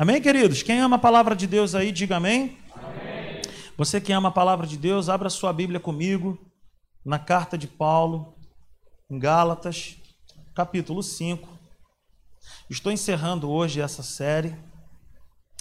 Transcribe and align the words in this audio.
Amém, 0.00 0.18
queridos? 0.18 0.62
Quem 0.62 0.80
ama 0.80 0.96
a 0.96 0.98
palavra 0.98 1.36
de 1.36 1.46
Deus 1.46 1.74
aí, 1.74 1.92
diga 1.92 2.16
amém. 2.16 2.56
amém. 2.72 3.42
Você 3.76 4.00
que 4.00 4.10
ama 4.14 4.30
a 4.30 4.32
palavra 4.32 4.66
de 4.66 4.78
Deus, 4.78 5.10
abra 5.10 5.28
sua 5.28 5.52
Bíblia 5.52 5.78
comigo 5.78 6.38
na 7.04 7.18
carta 7.18 7.58
de 7.58 7.68
Paulo, 7.68 8.34
em 9.10 9.18
Gálatas, 9.18 9.98
capítulo 10.54 11.02
5. 11.02 11.46
Estou 12.70 12.90
encerrando 12.90 13.50
hoje 13.50 13.82
essa 13.82 14.02
série. 14.02 14.56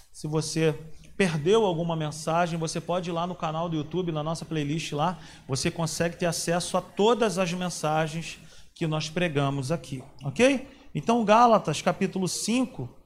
Se 0.10 0.26
você 0.26 0.74
perdeu 1.18 1.66
alguma 1.66 1.98
mensagem, 1.98 2.58
você 2.58 2.80
pode 2.80 3.10
ir 3.10 3.12
lá 3.12 3.28
no 3.28 3.36
canal 3.36 3.68
do 3.68 3.76
YouTube, 3.76 4.14
na 4.14 4.24
nossa 4.24 4.46
playlist 4.46 4.94
lá, 4.94 5.20
você 5.50 5.70
consegue 5.70 6.16
ter 6.16 6.28
acesso 6.28 6.78
a 6.78 6.82
todas 6.82 7.38
as 7.38 7.52
mensagens 7.52 8.40
que 8.74 8.88
nós 8.88 9.10
pregamos 9.10 9.70
aqui, 9.70 10.02
ok? 10.24 10.66
Então, 10.96 11.26
Gálatas, 11.26 11.82
capítulo 11.82 12.26
5, 12.26 12.99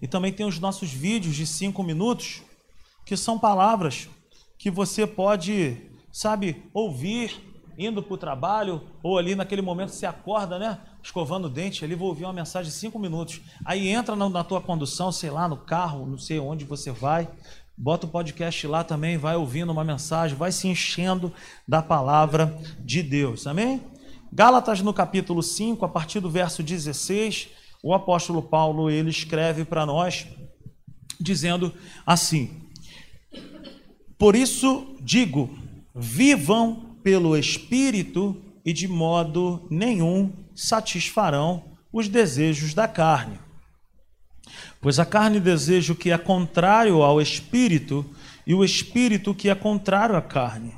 e 0.00 0.06
também 0.06 0.32
tem 0.32 0.46
os 0.46 0.58
nossos 0.58 0.92
vídeos 0.92 1.34
de 1.34 1.46
5 1.46 1.82
minutos, 1.82 2.42
que 3.04 3.16
são 3.16 3.38
palavras 3.38 4.08
que 4.58 4.70
você 4.70 5.06
pode, 5.06 5.76
sabe, 6.12 6.62
ouvir 6.74 7.48
indo 7.78 8.02
para 8.02 8.14
o 8.14 8.18
trabalho, 8.18 8.82
ou 9.02 9.16
ali 9.16 9.36
naquele 9.36 9.62
momento 9.62 9.90
você 9.90 10.04
acorda, 10.04 10.58
né? 10.58 10.78
escovando 11.02 11.46
o 11.46 11.50
dente, 11.50 11.84
ali 11.84 11.94
vou 11.94 12.08
ouvir 12.08 12.24
uma 12.24 12.32
mensagem 12.32 12.70
de 12.70 12.76
cinco 12.76 12.98
minutos. 12.98 13.40
Aí 13.64 13.88
entra 13.88 14.14
na, 14.16 14.28
na 14.28 14.44
tua 14.44 14.60
condução, 14.60 15.10
sei 15.10 15.30
lá, 15.30 15.48
no 15.48 15.56
carro, 15.56 16.04
não 16.06 16.18
sei 16.18 16.38
onde 16.38 16.64
você 16.64 16.90
vai, 16.90 17.28
bota 17.76 18.06
o 18.06 18.10
podcast 18.10 18.66
lá 18.66 18.82
também, 18.82 19.16
vai 19.16 19.36
ouvindo 19.36 19.70
uma 19.70 19.84
mensagem, 19.84 20.36
vai 20.36 20.52
se 20.52 20.68
enchendo 20.68 21.32
da 21.66 21.80
palavra 21.80 22.58
de 22.80 23.02
Deus. 23.02 23.46
Amém? 23.46 23.80
Gálatas 24.32 24.82
no 24.82 24.92
capítulo 24.92 25.42
5, 25.42 25.84
a 25.84 25.88
partir 25.88 26.20
do 26.20 26.28
verso 26.28 26.62
16, 26.62 27.48
o 27.82 27.94
apóstolo 27.94 28.42
Paulo 28.42 28.90
ele 28.90 29.10
escreve 29.10 29.64
para 29.64 29.86
nós 29.86 30.26
dizendo 31.20 31.72
assim: 32.06 32.50
Por 34.18 34.36
isso 34.36 34.96
digo, 35.00 35.50
vivam 35.94 36.96
pelo 37.02 37.36
espírito 37.36 38.36
e 38.64 38.72
de 38.72 38.86
modo 38.86 39.66
nenhum 39.70 40.32
satisfarão 40.54 41.64
os 41.92 42.08
desejos 42.08 42.74
da 42.74 42.86
carne. 42.86 43.38
Pois 44.80 44.98
a 44.98 45.04
carne 45.04 45.40
deseja 45.40 45.92
o 45.92 45.96
que 45.96 46.10
é 46.10 46.18
contrário 46.18 47.02
ao 47.02 47.20
espírito, 47.20 48.04
e 48.46 48.54
o 48.54 48.64
espírito 48.64 49.34
que 49.34 49.50
é 49.50 49.54
contrário 49.54 50.16
à 50.16 50.22
carne. 50.22 50.74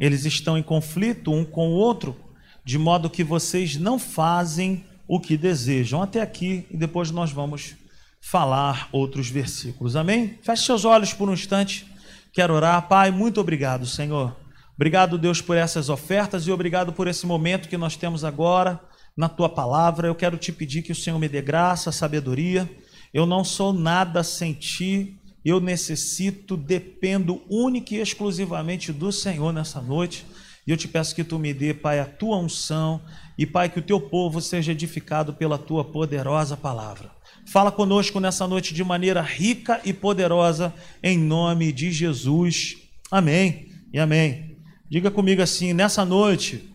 Eles 0.00 0.24
estão 0.24 0.56
em 0.56 0.62
conflito 0.62 1.30
um 1.30 1.44
com 1.44 1.68
o 1.68 1.72
outro, 1.72 2.16
de 2.64 2.78
modo 2.78 3.10
que 3.10 3.22
vocês 3.22 3.76
não 3.76 3.98
fazem 3.98 4.84
o 5.06 5.20
que 5.20 5.36
desejam. 5.36 6.02
Até 6.02 6.20
aqui, 6.20 6.66
e 6.70 6.76
depois 6.76 7.10
nós 7.10 7.30
vamos 7.30 7.76
falar 8.20 8.88
outros 8.90 9.28
versículos. 9.28 9.96
Amém? 9.96 10.38
Feche 10.42 10.64
seus 10.64 10.84
olhos 10.84 11.12
por 11.12 11.28
um 11.28 11.34
instante. 11.34 11.86
Quero 12.32 12.54
orar. 12.54 12.88
Pai, 12.88 13.10
muito 13.10 13.40
obrigado, 13.40 13.86
Senhor. 13.86 14.34
Obrigado, 14.74 15.18
Deus, 15.18 15.40
por 15.40 15.56
essas 15.56 15.88
ofertas 15.88 16.46
e 16.46 16.50
obrigado 16.50 16.92
por 16.92 17.06
esse 17.06 17.26
momento 17.26 17.68
que 17.68 17.76
nós 17.76 17.96
temos 17.96 18.24
agora 18.24 18.80
na 19.16 19.28
tua 19.28 19.48
palavra. 19.48 20.08
Eu 20.08 20.14
quero 20.14 20.36
te 20.36 20.50
pedir 20.50 20.82
que 20.82 20.90
o 20.90 20.96
Senhor 20.96 21.18
me 21.18 21.28
dê 21.28 21.40
graça, 21.40 21.92
sabedoria. 21.92 22.68
Eu 23.12 23.24
não 23.24 23.44
sou 23.44 23.72
nada 23.72 24.24
sem 24.24 24.52
ti. 24.52 25.16
Eu 25.44 25.60
necessito, 25.60 26.56
dependo 26.56 27.42
única 27.48 27.94
e 27.94 28.00
exclusivamente 28.00 28.92
do 28.92 29.12
Senhor 29.12 29.52
nessa 29.52 29.80
noite. 29.80 30.26
E 30.66 30.70
eu 30.70 30.76
te 30.76 30.88
peço 30.88 31.14
que 31.14 31.22
tu 31.22 31.38
me 31.38 31.52
dê, 31.52 31.74
Pai, 31.74 32.00
a 32.00 32.06
tua 32.06 32.38
unção 32.38 33.02
e, 33.36 33.44
Pai, 33.44 33.68
que 33.68 33.78
o 33.78 33.82
teu 33.82 34.00
povo 34.00 34.40
seja 34.40 34.72
edificado 34.72 35.34
pela 35.34 35.58
tua 35.58 35.84
poderosa 35.84 36.56
palavra. 36.56 37.10
Fala 37.46 37.70
conosco 37.70 38.18
nessa 38.18 38.46
noite 38.48 38.72
de 38.72 38.82
maneira 38.82 39.20
rica 39.20 39.80
e 39.84 39.92
poderosa, 39.92 40.72
em 41.02 41.18
nome 41.18 41.70
de 41.70 41.92
Jesus. 41.92 42.78
Amém 43.10 43.68
e 43.92 43.98
amém. 43.98 44.56
Diga 44.88 45.10
comigo 45.10 45.42
assim: 45.42 45.74
nessa 45.74 46.04
noite, 46.04 46.72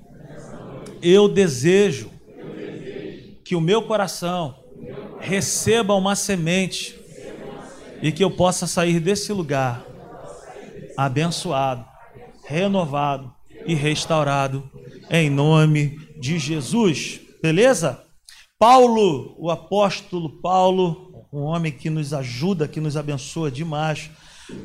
eu 1.01 1.27
desejo 1.27 2.11
que 3.43 3.55
o 3.55 3.61
meu 3.61 3.81
coração 3.81 4.63
receba 5.19 5.95
uma 5.95 6.15
semente 6.15 6.95
e 8.03 8.11
que 8.11 8.23
eu 8.23 8.29
possa 8.29 8.67
sair 8.67 8.99
desse 8.99 9.33
lugar 9.33 9.83
abençoado, 10.95 11.83
renovado 12.45 13.38
e 13.69 13.75
restaurado 13.75 14.69
em 15.09 15.29
nome 15.29 15.99
de 16.19 16.39
Jesus. 16.39 17.19
Beleza? 17.41 18.03
Paulo, 18.57 19.35
o 19.37 19.49
apóstolo 19.49 20.41
Paulo, 20.41 21.25
um 21.31 21.41
homem 21.41 21.71
que 21.71 21.89
nos 21.89 22.13
ajuda, 22.13 22.67
que 22.67 22.81
nos 22.81 22.97
abençoa 22.97 23.49
demais, 23.49 24.09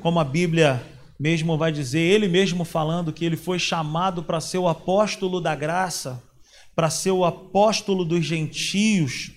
como 0.00 0.18
a 0.18 0.24
Bíblia 0.24 0.82
mesmo 1.20 1.56
vai 1.56 1.70
dizer, 1.70 2.00
ele 2.00 2.26
mesmo 2.26 2.64
falando 2.64 3.12
que 3.12 3.24
ele 3.24 3.36
foi 3.36 3.58
chamado 3.58 4.22
para 4.22 4.40
ser 4.40 4.58
o 4.58 4.68
apóstolo 4.68 5.40
da 5.40 5.54
graça 5.54 6.22
para 6.74 6.90
ser 6.90 7.12
o 7.12 7.24
apóstolo 7.24 8.04
dos 8.04 8.24
gentios, 8.24 9.30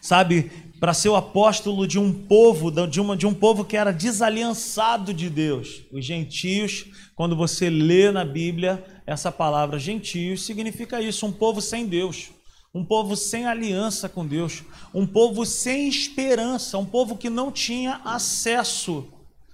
sabe, 0.00 0.50
para 0.80 0.92
ser 0.92 1.08
o 1.08 1.16
apóstolo 1.16 1.86
de 1.86 1.98
um 1.98 2.12
povo, 2.12 2.70
de, 2.86 3.00
uma, 3.00 3.16
de 3.16 3.26
um 3.26 3.34
povo 3.34 3.64
que 3.64 3.76
era 3.76 3.92
desaliançado 3.92 5.14
de 5.14 5.30
Deus. 5.30 5.82
Os 5.92 6.04
gentios, 6.04 6.86
quando 7.14 7.36
você 7.36 7.70
lê 7.70 8.10
na 8.10 8.24
Bíblia 8.24 8.84
essa 9.06 9.30
palavra 9.30 9.78
gentios, 9.78 10.44
significa 10.44 11.00
isso, 11.00 11.26
um 11.26 11.32
povo 11.32 11.60
sem 11.60 11.86
Deus. 11.86 12.30
Um 12.74 12.84
povo 12.84 13.16
sem 13.16 13.46
aliança 13.46 14.08
com 14.08 14.26
Deus, 14.26 14.64
um 14.92 15.06
povo 15.06 15.46
sem 15.46 15.88
esperança, 15.88 16.76
um 16.76 16.84
povo 16.84 17.16
que 17.16 17.30
não 17.30 17.52
tinha 17.52 18.00
acesso, 18.04 19.06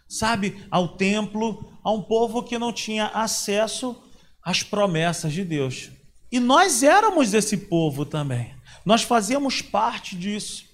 sabe, 0.08 0.64
ao 0.70 0.96
templo, 0.96 1.70
a 1.84 1.92
um 1.92 2.00
povo 2.00 2.42
que 2.42 2.58
não 2.58 2.72
tinha 2.72 3.08
acesso 3.08 3.94
às 4.42 4.62
promessas 4.62 5.34
de 5.34 5.44
Deus. 5.44 5.90
E 6.32 6.40
nós 6.40 6.82
éramos 6.82 7.34
esse 7.34 7.58
povo 7.58 8.06
também. 8.06 8.54
Nós 8.86 9.02
fazíamos 9.02 9.60
parte 9.60 10.16
disso. 10.16 10.64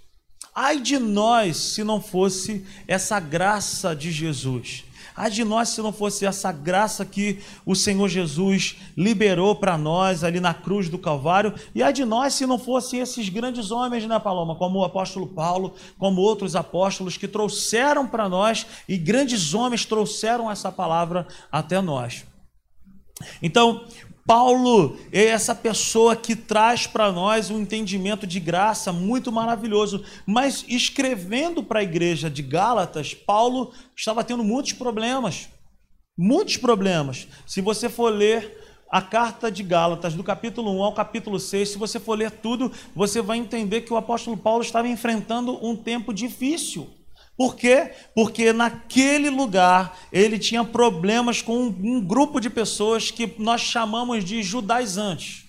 Ai 0.59 0.81
de 0.81 0.99
nós 0.99 1.59
se 1.59 1.84
não 1.84 2.00
fosse 2.00 2.65
essa 2.89 3.21
graça 3.21 3.94
de 3.94 4.11
Jesus. 4.11 4.84
Ai 5.15 5.31
de 5.31 5.44
nós 5.44 5.69
se 5.69 5.83
não 5.83 5.93
fosse 5.93 6.25
essa 6.25 6.50
graça 6.50 7.05
que 7.05 7.41
o 7.67 7.75
Senhor 7.75 8.09
Jesus 8.09 8.77
liberou 8.97 9.55
para 9.55 9.77
nós 9.77 10.25
ali 10.25 10.41
na 10.41 10.55
cruz 10.55 10.89
do 10.89 10.97
Calvário. 10.97 11.53
E 11.75 11.83
ai 11.83 11.93
de 11.93 12.06
nós 12.06 12.33
se 12.33 12.47
não 12.47 12.59
fossem 12.59 13.00
esses 13.00 13.28
grandes 13.28 13.71
homens, 13.71 14.06
né, 14.06 14.19
Paloma? 14.19 14.56
Como 14.56 14.78
o 14.78 14.84
apóstolo 14.84 15.27
Paulo, 15.27 15.75
como 15.99 16.22
outros 16.22 16.56
apóstolos 16.56 17.19
que 17.19 17.28
trouxeram 17.28 18.06
para 18.06 18.27
nós 18.27 18.67
e 18.88 18.97
grandes 18.97 19.53
homens 19.53 19.84
trouxeram 19.84 20.50
essa 20.50 20.73
palavra 20.73 21.28
até 21.53 21.83
nós. 21.83 22.25
Então, 23.43 23.84
Paulo 24.26 24.97
é 25.12 25.26
essa 25.26 25.54
pessoa 25.54 26.16
que 26.16 26.34
traz 26.34 26.87
para 26.87 27.12
nós 27.12 27.48
um 27.48 27.60
entendimento 27.60 28.26
de 28.26 28.41
graça 28.41 28.92
muito 28.92 29.31
maravilhoso. 29.31 30.03
Mas 30.26 30.64
escrevendo 30.66 31.62
para 31.62 31.78
a 31.78 31.84
igreja 31.84 32.28
de 32.28 32.42
Gálatas, 32.42 33.14
Paulo 33.14 33.72
estava 33.94 34.25
tendo 34.25 34.42
muitos 34.42 34.72
problemas. 34.72 35.48
Muitos 36.19 36.56
problemas. 36.56 37.28
Se 37.47 37.60
você 37.60 37.88
for 37.88 38.12
ler 38.12 38.64
a 38.91 39.00
carta 39.00 39.50
de 39.50 39.62
Gálatas, 39.62 40.14
do 40.14 40.25
capítulo 40.25 40.72
1 40.78 40.82
ao 40.82 40.93
capítulo 40.93 41.38
6, 41.38 41.69
se 41.69 41.78
você 41.78 42.00
for 42.00 42.19
ler 42.19 42.31
tudo, 42.31 42.72
você 42.94 43.22
vai 43.22 43.38
entender 43.38 43.82
que 43.82 43.93
o 43.93 43.97
apóstolo 43.97 44.37
Paulo 44.37 44.62
estava 44.62 44.88
enfrentando 44.88 45.64
um 45.64 45.76
tempo 45.76 46.12
difícil. 46.12 46.96
Por 47.37 47.55
quê? 47.55 47.93
Porque 48.15 48.53
naquele 48.53 49.29
lugar 49.29 49.99
ele 50.11 50.39
tinha 50.39 50.65
problemas 50.65 51.43
com 51.43 51.65
um, 51.65 51.67
um 51.67 52.01
grupo 52.01 52.41
de 52.41 52.49
pessoas 52.49 53.11
que 53.11 53.35
nós 53.39 53.61
chamamos 53.61 54.25
de 54.25 54.43
judaizantes. 54.43 55.45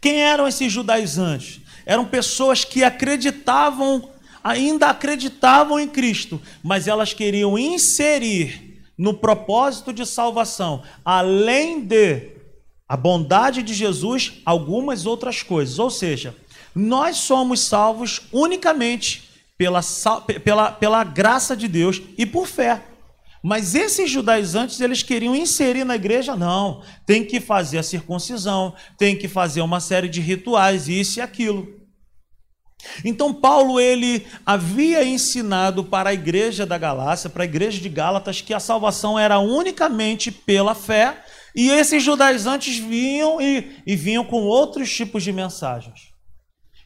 Quem 0.00 0.22
eram 0.22 0.48
esses 0.48 0.72
judaizantes? 0.72 1.60
Eram 1.86 2.04
pessoas 2.04 2.64
que 2.64 2.82
acreditavam, 2.82 4.10
ainda 4.42 4.88
acreditavam 4.88 5.78
em 5.78 5.86
Cristo, 5.86 6.40
mas 6.64 6.88
elas 6.88 7.12
queriam 7.12 7.56
inserir 7.56 8.82
no 8.98 9.14
propósito 9.14 9.92
de 9.92 10.04
salvação, 10.04 10.82
além 11.04 11.80
de 11.80 12.32
a 12.88 12.96
bondade 12.96 13.62
de 13.62 13.72
Jesus, 13.72 14.40
algumas 14.44 15.06
outras 15.06 15.44
coisas. 15.44 15.78
Ou 15.78 15.90
seja, 15.90 16.34
nós 16.74 17.18
somos 17.18 17.60
salvos 17.60 18.22
unicamente 18.32 19.29
pela, 19.60 19.82
pela, 20.42 20.72
pela 20.72 21.04
graça 21.04 21.54
de 21.54 21.68
Deus 21.68 22.00
e 22.16 22.24
por 22.24 22.46
fé. 22.46 22.80
Mas 23.42 23.74
esses 23.74 24.10
judaizantes, 24.10 24.80
eles 24.80 25.02
queriam 25.02 25.36
inserir 25.36 25.84
na 25.84 25.96
igreja, 25.96 26.34
não, 26.34 26.82
tem 27.04 27.26
que 27.26 27.40
fazer 27.40 27.76
a 27.76 27.82
circuncisão, 27.82 28.74
tem 28.96 29.14
que 29.14 29.28
fazer 29.28 29.60
uma 29.60 29.78
série 29.78 30.08
de 30.08 30.18
rituais, 30.18 30.88
isso 30.88 31.18
e 31.18 31.20
aquilo. 31.20 31.78
Então 33.04 33.34
Paulo 33.34 33.78
ele 33.78 34.26
havia 34.46 35.04
ensinado 35.04 35.84
para 35.84 36.08
a 36.08 36.14
igreja 36.14 36.64
da 36.64 36.78
Galácia, 36.78 37.28
para 37.28 37.42
a 37.42 37.44
igreja 37.44 37.78
de 37.78 37.88
Gálatas, 37.90 38.40
que 38.40 38.54
a 38.54 38.60
salvação 38.60 39.18
era 39.18 39.38
unicamente 39.40 40.32
pela 40.32 40.74
fé, 40.74 41.22
e 41.54 41.68
esses 41.68 42.02
judaizantes 42.02 42.78
vinham 42.78 43.38
e, 43.42 43.82
e 43.86 43.94
vinham 43.94 44.24
com 44.24 44.40
outros 44.40 44.90
tipos 44.90 45.22
de 45.22 45.34
mensagens. 45.34 46.09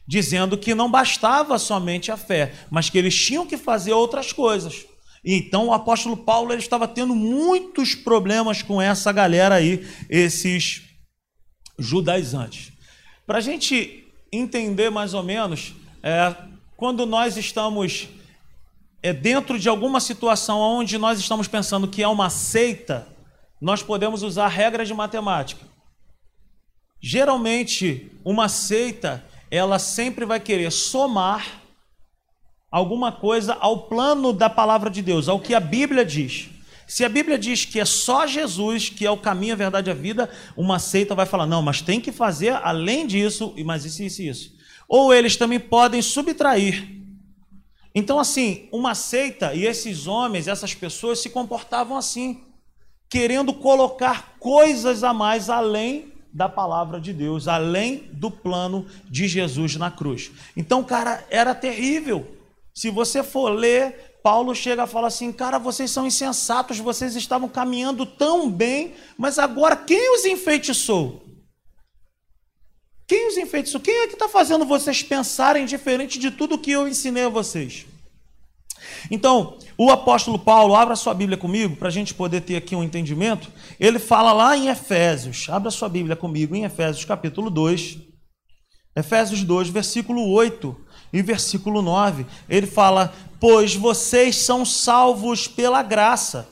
Dizendo 0.07 0.57
que 0.57 0.75
não 0.75 0.89
bastava 0.89 1.57
somente 1.57 2.11
a 2.11 2.17
fé, 2.17 2.53
mas 2.69 2.89
que 2.89 2.97
eles 2.97 3.15
tinham 3.15 3.45
que 3.45 3.57
fazer 3.57 3.93
outras 3.93 4.31
coisas. 4.31 4.85
Então 5.23 5.67
o 5.67 5.73
apóstolo 5.73 6.15
Paulo 6.15 6.53
ele 6.53 6.61
estava 6.61 6.87
tendo 6.87 7.15
muitos 7.15 7.95
problemas 7.95 8.61
com 8.61 8.81
essa 8.81 9.11
galera 9.11 9.55
aí, 9.55 9.87
esses 10.09 10.83
judaizantes. 11.79 12.71
Para 13.25 13.39
a 13.39 13.41
gente 13.41 14.05
entender 14.31 14.91
mais 14.91 15.13
ou 15.13 15.23
menos, 15.23 15.73
é, 16.03 16.35
quando 16.77 17.05
nós 17.05 17.37
estamos 17.37 18.07
é, 19.01 19.11
dentro 19.13 19.57
de 19.57 19.67
alguma 19.67 19.99
situação 19.99 20.59
onde 20.59 20.97
nós 20.97 21.19
estamos 21.19 21.47
pensando 21.47 21.87
que 21.87 22.03
é 22.03 22.07
uma 22.07 22.29
seita, 22.29 23.07
nós 23.59 23.81
podemos 23.81 24.21
usar 24.21 24.47
regras 24.47 24.87
de 24.87 24.93
matemática. 24.93 25.65
Geralmente, 27.01 28.11
uma 28.23 28.49
seita, 28.49 29.23
ela 29.49 29.79
sempre 29.79 30.25
vai 30.25 30.39
querer 30.39 30.71
somar 30.71 31.61
alguma 32.71 33.11
coisa 33.11 33.53
ao 33.59 33.83
plano 33.83 34.33
da 34.33 34.49
palavra 34.49 34.89
de 34.89 35.01
Deus, 35.01 35.29
ao 35.29 35.39
que 35.39 35.53
a 35.53 35.59
Bíblia 35.59 36.03
diz. 36.03 36.49
Se 36.87 37.03
a 37.03 37.09
Bíblia 37.09 37.37
diz 37.37 37.65
que 37.65 37.79
é 37.79 37.85
só 37.85 38.27
Jesus 38.27 38.89
que 38.89 39.05
é 39.05 39.09
o 39.09 39.17
caminho, 39.17 39.53
a 39.53 39.57
verdade 39.57 39.89
e 39.89 39.91
a 39.91 39.95
vida, 39.95 40.29
uma 40.55 40.77
seita 40.77 41.15
vai 41.15 41.25
falar: 41.25 41.45
não, 41.45 41.61
mas 41.61 41.81
tem 41.81 41.99
que 41.99 42.11
fazer 42.11 42.51
além 42.63 43.07
disso, 43.07 43.53
mais 43.63 43.85
isso, 43.85 44.03
isso 44.03 44.21
isso. 44.21 44.55
Ou 44.87 45.13
eles 45.13 45.35
também 45.35 45.59
podem 45.59 46.01
subtrair. 46.01 46.87
Então, 47.93 48.19
assim, 48.19 48.67
uma 48.71 48.93
seita 48.93 49.53
e 49.53 49.65
esses 49.65 50.05
homens, 50.05 50.47
essas 50.47 50.73
pessoas 50.75 51.19
se 51.19 51.29
comportavam 51.29 51.95
assim, 51.95 52.43
querendo 53.09 53.53
colocar 53.53 54.35
coisas 54.37 55.01
a 55.01 55.13
mais 55.13 55.49
além 55.49 56.11
da 56.35 56.49
palavra 56.49 56.99
de 56.99 57.13
Deus, 57.13 57.47
além 57.47 58.09
do 58.11 58.29
plano 58.29 58.85
de 59.09 59.25
Jesus 59.25 59.77
na 59.77 59.89
cruz. 59.89 60.31
Então, 60.57 60.83
cara, 60.83 61.25
era 61.29 61.55
terrível. 61.55 62.27
Se 62.73 62.89
você 62.89 63.23
for 63.23 63.47
ler, 63.47 64.19
Paulo 64.21 64.53
chega 64.53 64.83
a 64.83 64.87
falar 64.87 65.07
assim: 65.07 65.31
cara, 65.31 65.57
vocês 65.57 65.89
são 65.89 66.05
insensatos, 66.05 66.77
vocês 66.77 67.15
estavam 67.15 67.47
caminhando 67.47 68.05
tão 68.05 68.51
bem, 68.51 68.95
mas 69.17 69.39
agora 69.39 69.77
quem 69.77 70.13
os 70.13 70.25
enfeitiçou? 70.25 71.23
Quem 73.07 73.29
os 73.29 73.37
enfeitiçou? 73.37 73.79
Quem 73.79 73.95
é 74.01 74.07
que 74.07 74.15
está 74.15 74.27
fazendo 74.27 74.65
vocês 74.65 75.01
pensarem 75.01 75.65
diferente 75.65 76.19
de 76.19 76.31
tudo 76.31 76.57
que 76.57 76.71
eu 76.71 76.85
ensinei 76.85 77.23
a 77.23 77.29
vocês? 77.29 77.85
Então, 79.11 79.57
o 79.77 79.89
apóstolo 79.89 80.39
Paulo, 80.39 80.75
abra 80.75 80.95
sua 80.95 81.13
Bíblia 81.13 81.37
comigo, 81.37 81.75
para 81.75 81.89
a 81.89 81.91
gente 81.91 82.13
poder 82.13 82.41
ter 82.41 82.55
aqui 82.55 82.75
um 82.75 82.83
entendimento. 82.83 83.51
Ele 83.79 83.99
fala 83.99 84.31
lá 84.31 84.57
em 84.57 84.67
Efésios, 84.67 85.47
abra 85.49 85.69
sua 85.71 85.89
Bíblia 85.89 86.15
comigo, 86.15 86.55
em 86.55 86.63
Efésios 86.63 87.05
capítulo 87.05 87.49
2, 87.49 87.97
Efésios 88.95 89.43
2, 89.43 89.69
versículo 89.69 90.29
8 90.29 90.75
e 91.11 91.21
versículo 91.21 91.81
9. 91.81 92.25
Ele 92.47 92.65
fala: 92.65 93.13
Pois 93.39 93.75
vocês 93.75 94.37
são 94.37 94.63
salvos 94.65 95.47
pela 95.47 95.83
graça, 95.83 96.47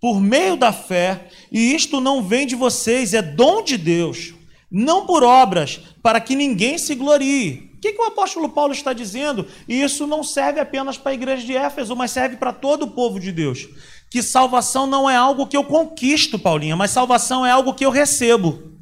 por 0.00 0.20
meio 0.20 0.56
da 0.56 0.72
fé, 0.72 1.28
e 1.52 1.74
isto 1.74 2.00
não 2.00 2.22
vem 2.22 2.46
de 2.46 2.56
vocês, 2.56 3.14
é 3.14 3.22
dom 3.22 3.62
de 3.62 3.78
Deus, 3.78 4.34
não 4.70 5.06
por 5.06 5.22
obras, 5.22 5.80
para 6.02 6.20
que 6.20 6.34
ninguém 6.34 6.76
se 6.76 6.94
glorie 6.94 7.73
que, 7.84 7.92
que 7.92 8.00
o 8.00 8.06
apóstolo 8.06 8.48
Paulo 8.48 8.72
está 8.72 8.94
dizendo? 8.94 9.46
E 9.68 9.82
isso 9.82 10.06
não 10.06 10.22
serve 10.22 10.58
apenas 10.58 10.96
para 10.96 11.10
a 11.10 11.14
igreja 11.14 11.44
de 11.44 11.54
Éfeso, 11.54 11.94
mas 11.94 12.12
serve 12.12 12.36
para 12.36 12.50
todo 12.50 12.84
o 12.84 12.90
povo 12.90 13.20
de 13.20 13.30
Deus. 13.30 13.68
Que 14.10 14.22
salvação 14.22 14.86
não 14.86 15.10
é 15.10 15.14
algo 15.14 15.46
que 15.46 15.56
eu 15.56 15.64
conquisto, 15.64 16.38
Paulinha, 16.38 16.76
mas 16.76 16.92
salvação 16.92 17.44
é 17.44 17.50
algo 17.50 17.74
que 17.74 17.84
eu 17.84 17.90
recebo. 17.90 18.72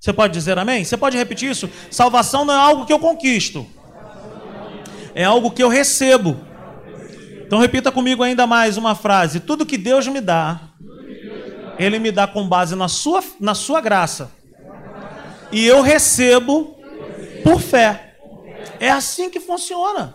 Você 0.00 0.12
pode 0.12 0.32
dizer 0.32 0.58
amém? 0.58 0.84
Você 0.84 0.96
pode 0.96 1.16
repetir 1.16 1.48
isso? 1.48 1.70
Salvação 1.92 2.44
não 2.44 2.52
é 2.52 2.56
algo 2.56 2.84
que 2.84 2.92
eu 2.92 2.98
conquisto, 2.98 3.64
é 5.14 5.22
algo 5.22 5.52
que 5.52 5.62
eu 5.62 5.68
recebo. 5.68 6.36
Então 7.46 7.60
repita 7.60 7.92
comigo 7.92 8.24
ainda 8.24 8.48
mais 8.48 8.76
uma 8.76 8.96
frase: 8.96 9.38
tudo 9.38 9.64
que 9.64 9.78
Deus 9.78 10.08
me 10.08 10.20
dá, 10.20 10.60
Ele 11.78 12.00
me 12.00 12.10
dá 12.10 12.26
com 12.26 12.48
base 12.48 12.74
na 12.74 12.88
sua, 12.88 13.22
na 13.38 13.54
sua 13.54 13.80
graça. 13.80 14.32
E 15.52 15.64
eu 15.64 15.82
recebo 15.82 16.76
por 17.44 17.60
fé. 17.60 18.13
É 18.80 18.90
assim 18.90 19.30
que 19.30 19.40
funciona. 19.40 20.14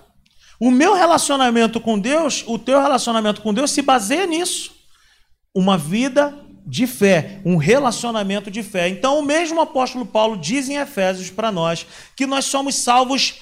O 0.60 0.70
meu 0.70 0.94
relacionamento 0.94 1.80
com 1.80 1.98
Deus, 1.98 2.44
o 2.46 2.60
teu 2.60 2.82
relacionamento 2.82 3.42
com 3.42 3.54
Deus 3.54 3.72
se 3.72 3.82
baseia 3.82 4.26
nisso. 4.26 4.72
Uma 5.56 5.78
vida 5.78 6.38
de 6.68 6.86
fé, 6.86 7.42
um 7.46 7.56
relacionamento 7.56 8.52
de 8.52 8.62
fé. 8.62 8.90
Então, 8.90 9.18
o 9.20 9.24
mesmo 9.24 9.60
apóstolo 9.62 10.06
Paulo 10.06 10.38
diz 10.38 10.70
em 10.70 10.76
Efésios 10.76 11.30
para 11.30 11.52
nós 11.52 11.86
que 12.16 12.28
nós 12.28 12.46
somos 12.46 12.76
salvos 12.76 13.36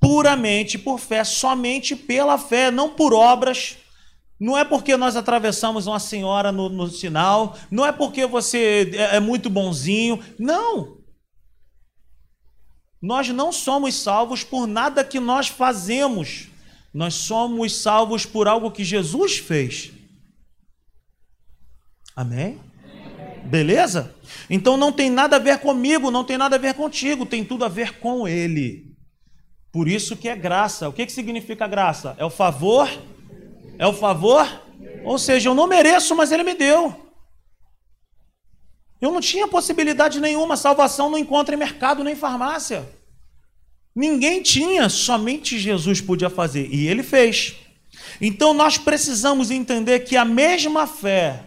puramente 0.00 0.78
por 0.78 0.98
fé, 0.98 1.22
somente 1.22 1.94
pela 1.94 2.36
fé, 2.36 2.70
não 2.70 2.90
por 2.90 3.14
obras. 3.14 3.76
Não 4.40 4.58
é 4.58 4.64
porque 4.64 4.96
nós 4.96 5.14
atravessamos 5.14 5.86
uma 5.86 6.00
senhora 6.00 6.50
no, 6.50 6.68
no 6.68 6.88
sinal, 6.88 7.56
não 7.70 7.86
é 7.86 7.92
porque 7.92 8.26
você 8.26 8.90
é, 8.94 9.16
é 9.16 9.20
muito 9.20 9.48
bonzinho. 9.48 10.18
Não. 10.36 11.01
Nós 13.02 13.28
não 13.30 13.50
somos 13.50 14.00
salvos 14.00 14.44
por 14.44 14.68
nada 14.68 15.02
que 15.02 15.18
nós 15.18 15.48
fazemos. 15.48 16.46
Nós 16.94 17.14
somos 17.14 17.74
salvos 17.82 18.24
por 18.24 18.46
algo 18.46 18.70
que 18.70 18.84
Jesus 18.84 19.38
fez. 19.38 19.90
Amém? 22.14 22.60
Beleza? 23.44 24.14
Então 24.48 24.76
não 24.76 24.92
tem 24.92 25.10
nada 25.10 25.36
a 25.36 25.38
ver 25.40 25.58
comigo, 25.58 26.12
não 26.12 26.22
tem 26.22 26.38
nada 26.38 26.54
a 26.54 26.58
ver 26.58 26.74
contigo, 26.74 27.26
tem 27.26 27.44
tudo 27.44 27.64
a 27.64 27.68
ver 27.68 27.98
com 27.98 28.28
Ele. 28.28 28.94
Por 29.72 29.88
isso 29.88 30.16
que 30.16 30.28
é 30.28 30.36
graça. 30.36 30.88
O 30.88 30.92
que, 30.92 31.04
que 31.04 31.12
significa 31.12 31.66
graça? 31.66 32.14
É 32.18 32.24
o 32.24 32.30
favor? 32.30 32.88
É 33.78 33.86
o 33.86 33.92
favor? 33.92 34.46
Ou 35.04 35.18
seja, 35.18 35.48
eu 35.48 35.54
não 35.54 35.66
mereço, 35.66 36.14
mas 36.14 36.30
Ele 36.30 36.44
me 36.44 36.54
deu. 36.54 37.01
Eu 39.02 39.10
não 39.10 39.20
tinha 39.20 39.48
possibilidade 39.48 40.20
nenhuma, 40.20 40.56
salvação 40.56 41.10
não 41.10 41.18
encontra 41.18 41.56
em 41.56 41.58
mercado 41.58 42.04
nem 42.04 42.14
farmácia. 42.14 42.88
Ninguém 43.92 44.40
tinha, 44.40 44.88
somente 44.88 45.58
Jesus 45.58 46.00
podia 46.00 46.30
fazer, 46.30 46.68
e 46.72 46.86
ele 46.86 47.02
fez. 47.02 47.56
Então 48.20 48.54
nós 48.54 48.78
precisamos 48.78 49.50
entender 49.50 50.00
que 50.00 50.16
a 50.16 50.24
mesma 50.24 50.86
fé 50.86 51.42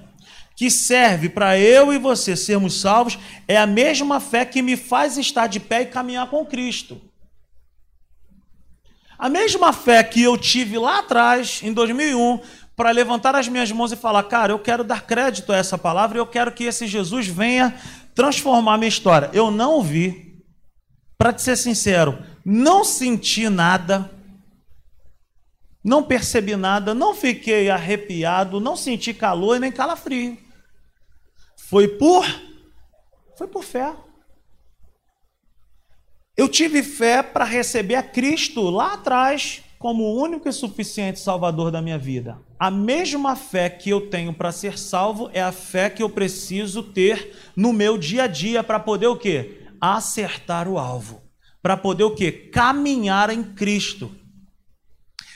que 0.54 0.70
serve 0.70 1.30
para 1.30 1.58
eu 1.58 1.94
e 1.94 1.98
você 1.98 2.36
sermos 2.36 2.82
salvos 2.82 3.18
é 3.48 3.58
a 3.58 3.66
mesma 3.66 4.20
fé 4.20 4.44
que 4.44 4.62
me 4.62 4.76
faz 4.76 5.18
estar 5.18 5.48
de 5.48 5.62
pé 5.62 5.84
e 5.84 5.86
caminhar 5.86 6.30
com 6.30 6.46
Cristo. 6.46 7.02
A 9.18 9.30
mesma 9.30 9.72
fé 9.72 10.04
que 10.04 10.22
eu 10.22 10.38
tive 10.38 10.78
lá 10.78 11.00
atrás, 11.00 11.62
em 11.64 11.72
2001, 11.72 12.42
para 12.76 12.92
levantar 12.92 13.36
as 13.36 13.48
minhas 13.48 13.72
mãos 13.72 13.92
e 13.92 13.96
falar: 13.96 14.24
Cara, 14.24 14.52
eu 14.52 14.60
quero 14.60 14.84
dar 14.84 15.06
crédito 15.06 15.52
a 15.52 15.58
essa 15.58 15.78
palavra, 15.78 16.18
eu 16.18 16.28
quero 16.28 16.52
que 16.52 16.66
esse 16.66 16.88
Jesus 16.88 17.28
venha 17.28 17.76
transformar 18.14 18.74
a 18.74 18.78
minha 18.78 18.90
história. 18.90 19.30
Eu 19.34 19.50
não 19.50 19.82
vi, 19.82 20.44
para 21.18 21.32
te 21.32 21.42
ser 21.42 21.56
sincero, 21.56 22.18
não 22.44 22.84
senti 22.84 23.50
nada, 23.50 24.12
não 25.84 26.04
percebi 26.04 26.56
nada, 26.56 26.94
não 26.94 27.14
fiquei 27.14 27.70
arrepiado, 27.70 28.60
não 28.60 28.76
senti 28.76 29.14
calor 29.14 29.58
e 29.58 29.60
nem 29.60 29.72
calafrio. 29.72 30.38
Foi 31.58 31.88
por 31.88 32.26
foi 33.38 33.48
por 33.48 33.64
fé. 33.64 33.94
Eu 36.38 36.50
tive 36.50 36.84
fé 36.84 37.22
para 37.22 37.46
receber 37.46 37.96
a 37.96 38.04
Cristo 38.04 38.70
lá 38.70 38.94
atrás, 38.94 39.62
como 39.78 40.04
o 40.04 40.22
único 40.22 40.48
e 40.48 40.54
suficiente 40.54 41.20
Salvador 41.20 41.72
da 41.72 41.82
minha 41.82 41.98
vida. 41.98 42.40
A 42.58 42.72
mesma 42.72 43.36
fé 43.36 43.70
que 43.70 43.90
eu 43.90 44.10
tenho 44.10 44.34
para 44.34 44.52
ser 44.52 44.78
salvo 44.78 45.30
é 45.34 45.42
a 45.42 45.52
fé 45.52 45.90
que 45.90 46.02
eu 46.02 46.10
preciso 46.10 46.82
ter 46.82 47.36
no 47.56 47.74
meu 47.74 47.98
dia 47.98 48.24
a 48.24 48.28
dia 48.28 48.64
para 48.64 48.80
poder 48.80 49.08
o 49.08 49.18
quê? 49.18 49.68
Acertar 49.80 50.68
o 50.68 50.78
alvo. 50.78 51.22
Para 51.62 51.76
poder 51.76 52.04
o 52.04 52.16
quê? 52.16 52.32
Caminhar 52.32 53.30
em 53.30 53.44
Cristo. 53.44 54.12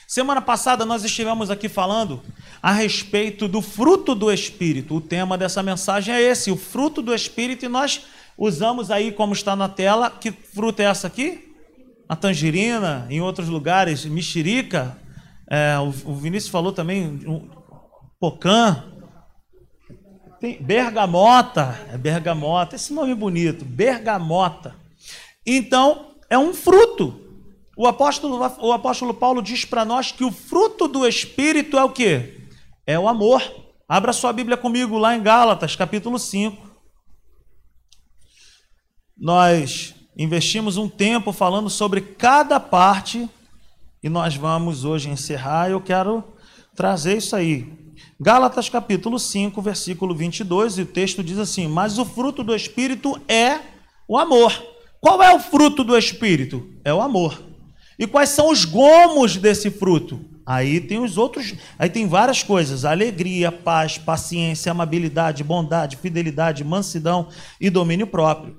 Semana 0.08 0.42
passada 0.42 0.86
nós 0.86 1.04
estivemos 1.04 1.52
aqui 1.52 1.68
falando 1.68 2.22
a 2.64 2.72
respeito 2.72 3.48
do 3.48 3.62
fruto 3.62 4.16
do 4.16 4.32
Espírito. 4.32 4.96
O 4.96 5.02
tema 5.02 5.38
dessa 5.38 5.62
mensagem 5.62 6.14
é 6.14 6.22
esse, 6.22 6.52
o 6.52 6.58
fruto 6.58 7.02
do 7.02 7.14
Espírito, 7.14 7.66
e 7.66 7.70
nós 7.70 8.06
usamos 8.38 8.90
aí 8.90 9.12
como 9.12 9.34
está 9.34 9.56
na 9.56 9.70
tela. 9.70 10.10
Que 10.10 10.32
fruta 10.32 10.82
é 10.82 10.86
essa 10.86 11.08
aqui? 11.08 11.50
a 12.10 12.16
tangerina, 12.16 13.06
em 13.08 13.22
outros 13.22 13.48
lugares, 13.48 14.04
mexerica. 14.04 14.98
É, 15.50 15.79
o, 15.79 15.88
o, 16.12 16.15
Vinícius 16.15 16.51
falou 16.51 16.72
também, 16.72 17.08
um, 17.25 17.50
pocã. 18.20 18.86
Tem 20.39 20.62
bergamota, 20.62 21.88
é 21.91 21.98
bergamota, 21.98 22.75
esse 22.75 22.94
nome 22.94 23.15
bonito, 23.15 23.65
bergamota. 23.65 24.75
Então, 25.46 26.13
é 26.29 26.38
um 26.38 26.53
fruto. 26.53 27.20
O 27.75 27.88
apóstolo, 27.88 28.38
o 28.60 28.72
apóstolo 28.72 29.13
Paulo 29.13 29.41
diz 29.41 29.65
para 29.65 29.84
nós 29.84 30.12
que 30.12 30.24
o 30.24 30.32
fruto 30.32 30.88
do 30.88 31.08
Espírito 31.08 31.77
é 31.77 31.84
o 31.84 31.89
quê? 31.89 32.48
É 32.86 33.00
o 33.00 33.08
amor. 33.08 33.41
Abra 33.88 34.13
sua 34.13 34.32
Bíblia 34.32 34.56
comigo 34.56 34.98
lá 34.98 35.15
em 35.15 35.24
Gálatas, 35.24 35.75
capítulo 35.75 36.20
5. 36.20 36.70
Nós 39.18 39.96
investimos 40.15 40.77
um 40.77 40.88
tempo 40.88 41.34
falando 41.34 41.70
sobre 41.70 42.01
cada 42.01 42.60
parte 42.60 43.29
e 44.01 44.10
nós 44.10 44.36
vamos 44.36 44.86
hoje 44.86 45.10
encerrar. 45.10 45.70
Eu 45.70 45.82
quero 45.82 46.24
trazer 46.75 47.18
isso 47.18 47.36
aí. 47.36 47.72
Gálatas 48.20 48.70
capítulo 48.70 49.20
5, 49.20 49.62
versículo 49.62 50.15
22, 50.15 50.77
e 50.77 50.82
o 50.84 50.86
texto 50.86 51.24
diz 51.24 51.38
assim: 51.38 51.68
Mas 51.68 51.98
o 51.98 52.06
fruto 52.06 52.44
do 52.44 52.56
Espírito 52.56 53.20
é 53.27 53.60
o 54.08 54.18
amor. 54.18 54.51
Qual 55.01 55.22
é 55.22 55.34
o 55.34 55.39
fruto 55.39 55.84
do 55.84 55.98
Espírito? 55.98 56.68
É 56.84 56.94
o 56.94 57.01
amor. 57.01 57.41
E 57.98 58.08
quais 58.08 58.29
são 58.29 58.50
os 58.50 58.65
gomos 58.65 59.38
desse 59.38 59.70
fruto? 59.70 60.25
Aí 60.46 60.82
tem 60.82 60.98
os 60.98 61.18
outros, 61.18 61.53
aí 61.77 61.89
tem 61.89 62.08
várias 62.08 62.41
coisas: 62.41 62.84
alegria, 62.84 63.51
paz, 63.51 63.98
paciência, 63.98 64.72
amabilidade, 64.72 65.44
bondade, 65.44 65.98
fidelidade, 65.98 66.63
mansidão 66.63 67.27
e 67.62 67.70
domínio 67.70 68.08
próprio. 68.08 68.58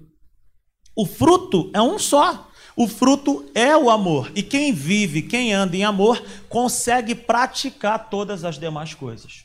O 0.96 1.04
fruto 1.06 1.70
é 1.74 1.80
um 1.80 1.98
só. 1.98 2.49
O 2.76 2.86
fruto 2.86 3.44
é 3.54 3.76
o 3.76 3.90
amor. 3.90 4.30
E 4.34 4.42
quem 4.42 4.72
vive, 4.72 5.22
quem 5.22 5.52
anda 5.52 5.76
em 5.76 5.84
amor, 5.84 6.22
consegue 6.48 7.14
praticar 7.14 8.10
todas 8.10 8.44
as 8.44 8.58
demais 8.58 8.94
coisas. 8.94 9.44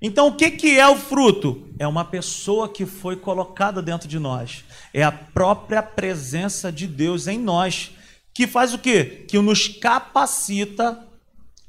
Então, 0.00 0.28
o 0.28 0.34
que, 0.34 0.52
que 0.52 0.78
é 0.78 0.86
o 0.88 0.96
fruto? 0.96 1.66
É 1.78 1.86
uma 1.86 2.04
pessoa 2.04 2.68
que 2.68 2.86
foi 2.86 3.16
colocada 3.16 3.82
dentro 3.82 4.08
de 4.08 4.18
nós. 4.18 4.64
É 4.94 5.02
a 5.02 5.10
própria 5.10 5.82
presença 5.82 6.70
de 6.70 6.86
Deus 6.86 7.26
em 7.26 7.38
nós. 7.38 7.90
Que 8.32 8.46
faz 8.46 8.72
o 8.72 8.78
quê? 8.78 9.24
Que 9.28 9.38
nos 9.40 9.66
capacita 9.66 11.04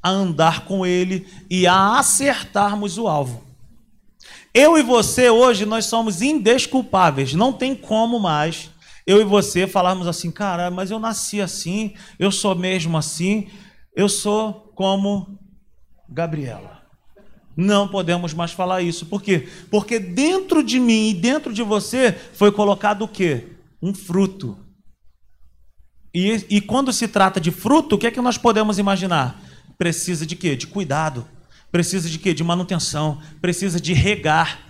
a 0.00 0.08
andar 0.08 0.64
com 0.64 0.86
Ele 0.86 1.26
e 1.50 1.66
a 1.66 1.98
acertarmos 1.98 2.96
o 2.96 3.08
alvo. 3.08 3.44
Eu 4.54 4.78
e 4.78 4.82
você 4.82 5.28
hoje 5.28 5.66
nós 5.66 5.86
somos 5.86 6.22
indesculpáveis. 6.22 7.34
Não 7.34 7.52
tem 7.52 7.74
como 7.74 8.20
mais 8.20 8.70
eu 9.10 9.20
e 9.20 9.24
você 9.24 9.66
falarmos 9.66 10.06
assim, 10.06 10.30
cara, 10.30 10.70
mas 10.70 10.92
eu 10.92 11.00
nasci 11.00 11.40
assim, 11.40 11.94
eu 12.16 12.30
sou 12.30 12.54
mesmo 12.54 12.96
assim, 12.96 13.48
eu 13.92 14.08
sou 14.08 14.72
como 14.76 15.36
Gabriela. 16.08 16.82
Não 17.56 17.88
podemos 17.88 18.32
mais 18.32 18.52
falar 18.52 18.82
isso. 18.82 19.06
Por 19.06 19.20
quê? 19.20 19.48
Porque 19.68 19.98
dentro 19.98 20.62
de 20.62 20.78
mim 20.78 21.08
e 21.08 21.14
dentro 21.14 21.52
de 21.52 21.60
você 21.60 22.12
foi 22.12 22.52
colocado 22.52 23.02
o 23.02 23.08
quê? 23.08 23.48
Um 23.82 23.92
fruto. 23.92 24.56
E, 26.14 26.46
e 26.48 26.60
quando 26.60 26.92
se 26.92 27.08
trata 27.08 27.40
de 27.40 27.50
fruto, 27.50 27.96
o 27.96 27.98
que 27.98 28.06
é 28.06 28.12
que 28.12 28.20
nós 28.20 28.38
podemos 28.38 28.78
imaginar? 28.78 29.42
Precisa 29.76 30.24
de 30.24 30.36
quê? 30.36 30.54
De 30.54 30.68
cuidado. 30.68 31.26
Precisa 31.72 32.08
de 32.08 32.16
quê? 32.16 32.32
De 32.32 32.44
manutenção. 32.44 33.20
Precisa 33.40 33.80
de 33.80 33.92
regar. 33.92 34.60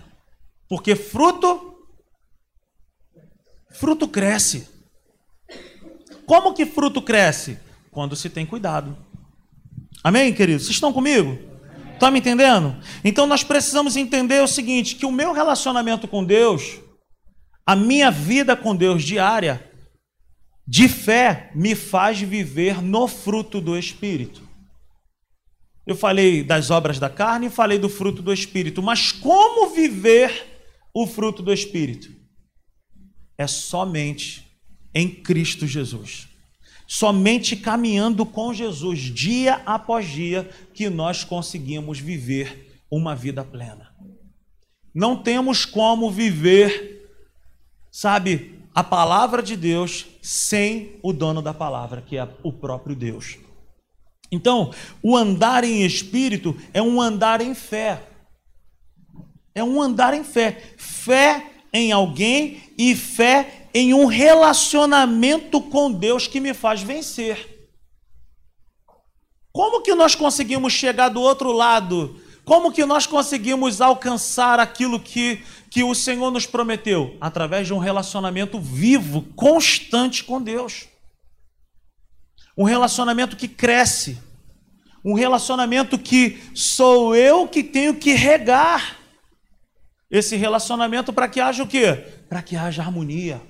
Porque 0.67 0.97
fruto 0.97 1.70
fruto 3.73 4.09
cresce. 4.09 4.69
Como 6.27 6.55
que 6.55 6.67
fruto 6.67 7.03
cresce? 7.03 7.59
Quando 7.91 8.15
se 8.15 8.31
tem 8.31 8.47
cuidado. 8.47 8.97
Amém, 10.03 10.33
queridos? 10.33 10.65
Vocês 10.65 10.77
estão 10.77 10.93
comigo? 10.93 11.39
Está 11.95 12.11
me 12.11 12.21
entendendo? 12.21 12.77
Então 13.05 13.27
nós 13.27 13.43
precisamos 13.45 13.97
entender 13.97 14.43
o 14.43 14.49
seguinte: 14.49 14.95
que 14.95 15.05
o 15.05 15.13
meu 15.13 15.33
relacionamento 15.33 16.09
com 16.09 16.25
Deus, 16.25 16.81
a 17.67 17.77
minha 17.77 18.11
vida 18.11 18.57
com 18.57 18.75
Deus 18.75 19.03
diária, 19.03 19.71
de 20.67 20.89
fé, 20.89 21.51
me 21.55 21.75
faz 21.75 22.21
viver 22.21 22.83
no 22.83 23.07
fruto 23.09 23.61
do 23.61 23.77
Espírito. 23.77 24.49
Eu 25.87 25.97
falei 25.97 26.45
das 26.45 26.71
obras 26.71 26.99
da 26.99 27.11
carne 27.11 27.47
e 27.47 27.51
falei 27.51 27.79
do 27.79 27.89
fruto 27.89 28.23
do 28.23 28.33
Espírito, 28.33 28.81
mas 28.81 29.11
como 29.11 29.71
viver 29.75 30.47
o 30.95 31.07
fruto 31.07 31.43
do 31.43 31.53
Espírito? 31.53 32.20
É 33.41 33.47
somente 33.47 34.47
em 34.95 35.09
Cristo 35.09 35.67
Jesus. 35.67 36.29
Somente 36.87 37.57
caminhando 37.57 38.27
com 38.27 38.53
Jesus, 38.53 38.99
dia 38.99 39.63
após 39.65 40.07
dia, 40.07 40.51
que 40.75 40.91
nós 40.91 41.25
conseguimos 41.25 41.99
viver 41.99 42.83
uma 42.91 43.17
vida 43.17 43.43
plena. 43.43 43.95
Não 44.95 45.23
temos 45.23 45.65
como 45.65 46.11
viver, 46.11 47.11
sabe, 47.91 48.61
a 48.75 48.85
palavra 48.85 49.43
de 49.43 49.57
Deus 49.57 50.05
sem 50.21 50.99
o 51.03 51.11
dono 51.11 51.41
da 51.41 51.55
palavra, 51.55 52.03
que 52.03 52.19
é 52.19 52.29
o 52.43 52.53
próprio 52.53 52.95
Deus. 52.95 53.39
Então, 54.31 54.71
o 55.03 55.17
andar 55.17 55.65
em 55.65 55.83
espírito 55.83 56.55
é 56.75 56.83
um 56.83 57.01
andar 57.01 57.41
em 57.41 57.55
fé. 57.55 58.07
É 59.55 59.65
um 59.65 59.81
andar 59.81 60.13
em 60.13 60.25
fé. 60.25 60.75
Fé 60.77 61.51
em 61.73 61.93
alguém 61.93 62.63
e 62.77 62.95
fé 62.95 63.69
em 63.73 63.95
um 63.95 64.07
relacionamento 64.07 65.61
com 65.61 65.93
Deus 65.93 66.27
que 66.27 66.41
me 66.41 66.53
faz 66.53 66.83
vencer. 66.83 67.71
Como 69.53 69.83
que 69.83 69.95
nós 69.95 70.15
conseguimos 70.15 70.73
chegar 70.73 71.09
do 71.09 71.21
outro 71.21 71.53
lado? 71.53 72.21
Como 72.45 72.73
que 72.73 72.85
nós 72.85 73.07
conseguimos 73.07 73.81
alcançar 73.81 74.59
aquilo 74.59 74.99
que, 74.99 75.43
que 75.71 75.83
o 75.83 75.95
Senhor 75.95 76.31
nos 76.31 76.47
prometeu? 76.47 77.17
Através 77.21 77.67
de 77.67 77.75
um 77.75 77.79
relacionamento 77.79 78.59
vivo, 78.59 79.23
constante 79.37 80.25
com 80.25 80.41
Deus. 80.41 80.87
Um 82.57 82.65
relacionamento 82.65 83.37
que 83.37 83.49
cresce. 83.49 84.19
Um 85.05 85.15
relacionamento 85.15 85.99
que 85.99 86.43
sou 86.55 87.15
eu 87.15 87.49
que 87.49 87.63
tenho 87.63 87.95
que 87.95 88.13
regar 88.15 89.00
esse 90.11 90.37
relacionamento 90.37 91.13
para 91.13 91.29
que 91.29 91.41
haja 91.41 91.63
o 91.63 91.67
quê? 91.67 91.95
Para 92.29 92.43
que 92.43 92.57
haja 92.57 92.83
harmonia, 92.83 93.41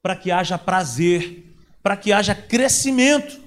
para 0.00 0.14
que 0.14 0.30
haja 0.30 0.56
prazer, 0.56 1.56
para 1.82 1.96
que 1.96 2.12
haja 2.12 2.34
crescimento. 2.34 3.42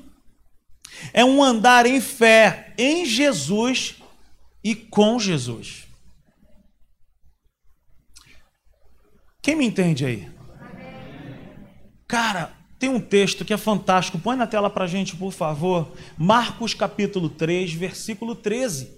É 1.13 1.23
um 1.23 1.43
andar 1.43 1.85
em 1.85 2.01
fé 2.01 2.73
em 2.77 3.05
Jesus 3.05 3.95
e 4.63 4.75
com 4.75 5.19
Jesus. 5.19 5.87
Quem 9.41 9.55
me 9.55 9.65
entende 9.65 10.05
aí? 10.05 10.29
Cara, 12.07 12.51
tem 12.79 12.89
um 12.89 12.99
texto 12.99 13.45
que 13.45 13.53
é 13.53 13.57
fantástico. 13.57 14.19
Põe 14.19 14.35
na 14.35 14.47
tela 14.47 14.69
para 14.69 14.87
gente, 14.87 15.15
por 15.15 15.31
favor. 15.31 15.95
Marcos 16.17 16.73
capítulo 16.73 17.29
3, 17.29 17.73
versículo 17.73 18.35
13. 18.35 18.96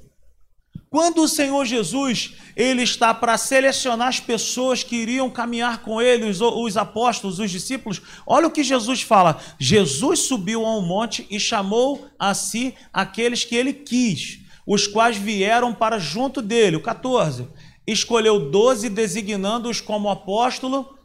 Quando 0.89 1.21
o 1.21 1.27
Senhor 1.27 1.65
Jesus 1.65 2.33
ele 2.55 2.81
está 2.81 3.13
para 3.13 3.37
selecionar 3.37 4.07
as 4.07 4.19
pessoas 4.19 4.83
que 4.83 4.95
iriam 4.95 5.29
caminhar 5.29 5.83
com 5.83 6.01
ele, 6.01 6.25
os, 6.25 6.41
os, 6.41 6.77
apóstolos, 6.77 7.37
os 7.37 7.51
discípulos, 7.51 8.01
olha 8.25 8.47
o 8.47 8.51
que 8.51 8.63
Jesus 8.63 9.01
fala. 9.01 9.39
Jesus 9.59 10.21
subiu 10.21 10.65
a 10.65 10.77
um 10.77 10.81
monte 10.81 11.27
e 11.29 11.39
chamou 11.39 12.07
a 12.17 12.33
si 12.33 12.73
aqueles 12.91 13.45
que 13.45 13.55
ele 13.55 13.71
quis, 13.71 14.39
os 14.65 14.87
quais 14.87 15.15
vieram 15.15 15.73
para 15.73 15.99
junto 15.99 16.41
dele. 16.41 16.77
O 16.77 16.81
14. 16.81 17.47
Escolheu 17.85 18.49
doze, 18.49 18.89
designando-os 18.89 19.79
como 19.79 20.09
apóstolo 20.09 20.97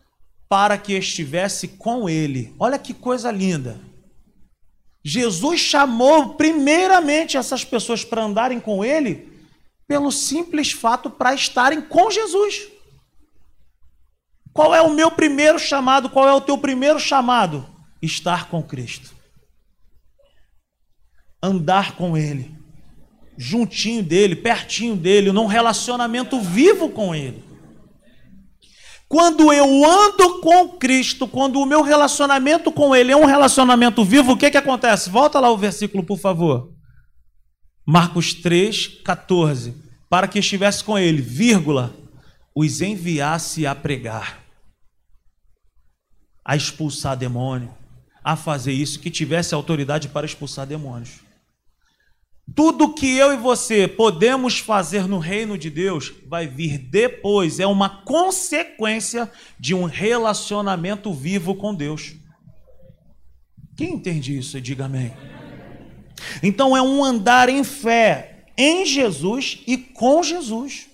para 0.49 0.79
que 0.79 0.95
estivesse 0.95 1.69
com 1.69 2.09
ele. 2.09 2.55
Olha 2.59 2.79
que 2.79 2.95
coisa 2.95 3.31
linda. 3.31 3.79
Jesus 5.05 5.61
chamou 5.61 6.31
primeiramente 6.31 7.37
essas 7.37 7.65
pessoas 7.65 8.03
para 8.03 8.25
andarem 8.25 8.59
com 8.59 8.83
ele 8.83 9.34
pelo 9.87 10.11
simples 10.11 10.73
fato 10.73 11.11
para 11.11 11.35
estarem 11.35 11.81
com 11.81 12.11
Jesus. 12.11 12.69
Qual 14.53 14.75
é 14.75 14.81
o 14.81 14.91
meu 14.91 15.11
primeiro 15.11 15.59
chamado? 15.59 16.09
Qual 16.09 16.29
é 16.29 16.33
o 16.33 16.41
teu 16.41 16.57
primeiro 16.57 16.99
chamado? 17.01 17.67
Estar 18.01 18.49
com 18.49 18.63
Cristo. 18.63 19.13
Andar 21.43 21.97
com 21.97 22.17
Ele. 22.17 22.55
Juntinho 23.37 24.03
dele, 24.03 24.37
pertinho 24.37 24.95
dele, 24.95 25.33
num 25.33 25.47
relacionamento 25.47 26.41
vivo 26.41 26.89
com 26.89 27.15
Ele. 27.15 27.43
Quando 29.09 29.53
eu 29.53 29.85
ando 29.85 30.41
com 30.41 30.69
Cristo, 30.71 31.29
quando 31.29 31.61
o 31.61 31.67
meu 31.67 31.83
relacionamento 31.83 32.73
com 32.73 32.95
Ele 32.95 33.13
é 33.13 33.17
um 33.17 33.27
relacionamento 33.27 34.05
vivo, 34.05 34.33
o 34.33 34.37
que, 34.37 34.51
que 34.51 34.57
acontece? 34.57 35.11
Volta 35.11 35.41
lá 35.41 35.51
o 35.51 35.59
versículo, 35.59 36.05
por 36.05 36.19
favor. 36.19 36.74
Marcos 37.87 38.35
3, 38.35 39.01
14. 39.05 39.75
Para 40.09 40.29
que 40.29 40.39
estivesse 40.39 40.83
com 40.83 40.99
ele, 40.99 41.21
vírgula, 41.21 41.95
os 42.55 42.81
enviasse 42.81 43.67
a 43.67 43.75
pregar, 43.75 44.43
a 46.45 46.55
expulsar 46.55 47.17
demônio, 47.17 47.75
a 48.23 48.37
fazer 48.37 48.73
isso, 48.73 49.01
que 49.01 49.11
tivesse 49.11 49.55
autoridade 49.55 50.09
para 50.09 50.25
expulsar 50.25 50.67
demônios. 50.67 51.25
Tudo 52.55 52.95
que 52.95 53.17
eu 53.17 53.33
e 53.33 53.37
você 53.37 53.89
podemos 53.89 54.59
fazer 54.59 55.09
no 55.09 55.19
reino 55.19 55.57
de 55.57 55.71
Deus 55.71 56.13
vai 56.27 56.47
vir 56.47 56.79
depois, 56.79 57.59
é 57.59 57.67
uma 57.67 57.89
consequência 57.89 59.31
de 59.59 59.75
um 59.75 59.85
relacionamento 59.85 61.13
vivo 61.13 61.55
com 61.55 61.75
Deus. 61.75 62.15
Quem 63.77 63.95
entende 63.95 64.39
isso? 64.39 64.61
Diga 64.61 64.85
amém. 64.85 65.13
Então 66.43 66.77
é 66.77 66.83
um 66.83 67.03
andar 67.05 67.49
em 67.49 67.65
fé 67.65 68.47
em 68.57 68.87
Jesus 68.87 69.61
e 69.67 69.77
com 69.77 70.23
Jesus. 70.23 70.87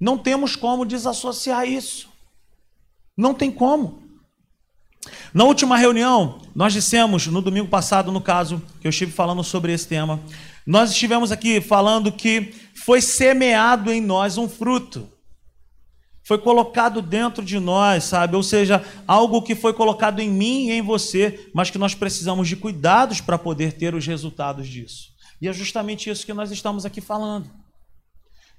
Não 0.00 0.18
temos 0.18 0.56
como 0.56 0.84
desassociar 0.84 1.68
isso. 1.68 2.08
Não 3.16 3.32
tem 3.32 3.50
como. 3.50 4.02
Na 5.32 5.44
última 5.44 5.76
reunião, 5.76 6.40
nós 6.54 6.72
dissemos, 6.72 7.26
no 7.26 7.40
domingo 7.40 7.68
passado, 7.68 8.10
no 8.10 8.20
caso, 8.20 8.62
que 8.80 8.86
eu 8.86 8.90
estive 8.90 9.12
falando 9.12 9.42
sobre 9.44 9.72
esse 9.72 9.86
tema, 9.86 10.20
nós 10.66 10.90
estivemos 10.90 11.30
aqui 11.30 11.60
falando 11.60 12.10
que 12.10 12.54
foi 12.74 13.00
semeado 13.00 13.92
em 13.92 14.00
nós 14.00 14.36
um 14.36 14.48
fruto. 14.48 15.08
Foi 16.26 16.38
colocado 16.38 17.00
dentro 17.00 17.44
de 17.44 17.60
nós, 17.60 18.02
sabe? 18.02 18.34
Ou 18.34 18.42
seja, 18.42 18.84
algo 19.06 19.40
que 19.40 19.54
foi 19.54 19.72
colocado 19.72 20.18
em 20.18 20.28
mim 20.28 20.66
e 20.66 20.72
em 20.72 20.82
você, 20.82 21.48
mas 21.54 21.70
que 21.70 21.78
nós 21.78 21.94
precisamos 21.94 22.48
de 22.48 22.56
cuidados 22.56 23.20
para 23.20 23.38
poder 23.38 23.74
ter 23.74 23.94
os 23.94 24.04
resultados 24.04 24.66
disso. 24.66 25.12
E 25.40 25.46
é 25.46 25.52
justamente 25.52 26.10
isso 26.10 26.26
que 26.26 26.34
nós 26.34 26.50
estamos 26.50 26.84
aqui 26.84 27.00
falando. 27.00 27.48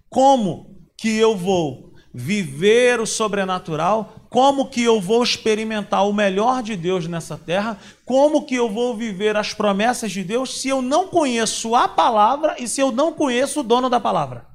Como 0.10 0.78
que 0.98 1.10
eu 1.18 1.36
vou 1.36 1.92
viver 2.14 3.02
o 3.02 3.06
sobrenatural? 3.06 4.16
Como 4.30 4.70
que 4.70 4.82
eu 4.82 5.02
vou 5.02 5.22
experimentar 5.22 6.08
o 6.08 6.14
melhor 6.14 6.64
de 6.64 6.74
Deus 6.74 7.06
nessa 7.06 7.38
terra? 7.38 7.78
Como 8.06 8.46
que 8.46 8.56
eu 8.56 8.70
vou 8.70 8.96
viver 8.96 9.36
as 9.36 9.54
promessas 9.54 10.14
de 10.14 10.24
Deus 10.24 10.62
se 10.62 10.70
eu 10.70 10.82
não 10.82 11.10
conheço 11.10 11.76
a 11.76 11.86
palavra 11.90 12.56
e 12.58 12.66
se 12.66 12.80
eu 12.80 12.94
não 12.94 13.12
conheço 13.12 13.60
o 13.60 13.64
dono 13.64 13.90
da 13.90 14.00
palavra? 14.00 14.47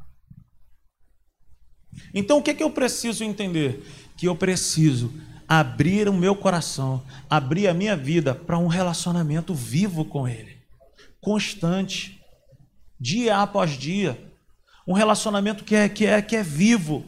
Então 2.15 2.39
o 2.39 2.43
que, 2.43 2.55
que 2.55 2.63
eu 2.63 2.71
preciso 2.71 3.25
entender? 3.25 3.85
Que 4.17 4.27
eu 4.27 4.37
preciso 4.37 5.13
abrir 5.49 6.09
o 6.09 6.13
meu 6.13 6.35
coração, 6.35 7.03
abrir 7.29 7.69
a 7.69 7.75
minha 7.75 7.97
vida 7.97 8.35
para 8.35 8.59
um 8.59 8.67
relacionamento 8.67 9.55
vivo 9.55 10.05
com 10.05 10.27
Ele, 10.27 10.59
constante, 11.21 12.21
dia 12.99 13.39
após 13.39 13.73
dia. 13.73 14.19
Um 14.87 14.95
relacionamento 14.95 15.63
que 15.63 15.75
é, 15.75 15.89
que 15.89 16.07
é, 16.07 16.21
que 16.23 16.37
é 16.37 16.43
vivo, 16.43 17.05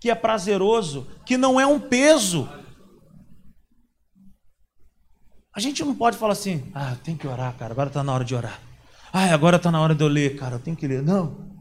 que 0.00 0.10
é 0.10 0.14
prazeroso, 0.14 1.06
que 1.24 1.36
não 1.36 1.60
é 1.60 1.66
um 1.66 1.78
peso. 1.78 2.48
A 5.54 5.60
gente 5.60 5.84
não 5.84 5.94
pode 5.94 6.16
falar 6.16 6.32
assim, 6.32 6.70
ah, 6.74 6.96
tem 7.04 7.16
que 7.16 7.26
orar, 7.26 7.54
cara, 7.56 7.72
agora 7.72 7.88
está 7.88 8.02
na 8.02 8.12
hora 8.12 8.24
de 8.24 8.34
orar. 8.34 8.58
Ah, 9.12 9.32
agora 9.34 9.56
está 9.56 9.70
na 9.70 9.80
hora 9.80 9.94
de 9.94 10.02
eu 10.02 10.08
ler, 10.08 10.36
cara, 10.36 10.56
eu 10.56 10.58
tenho 10.58 10.76
que 10.76 10.86
ler. 10.86 11.02
Não. 11.02 11.52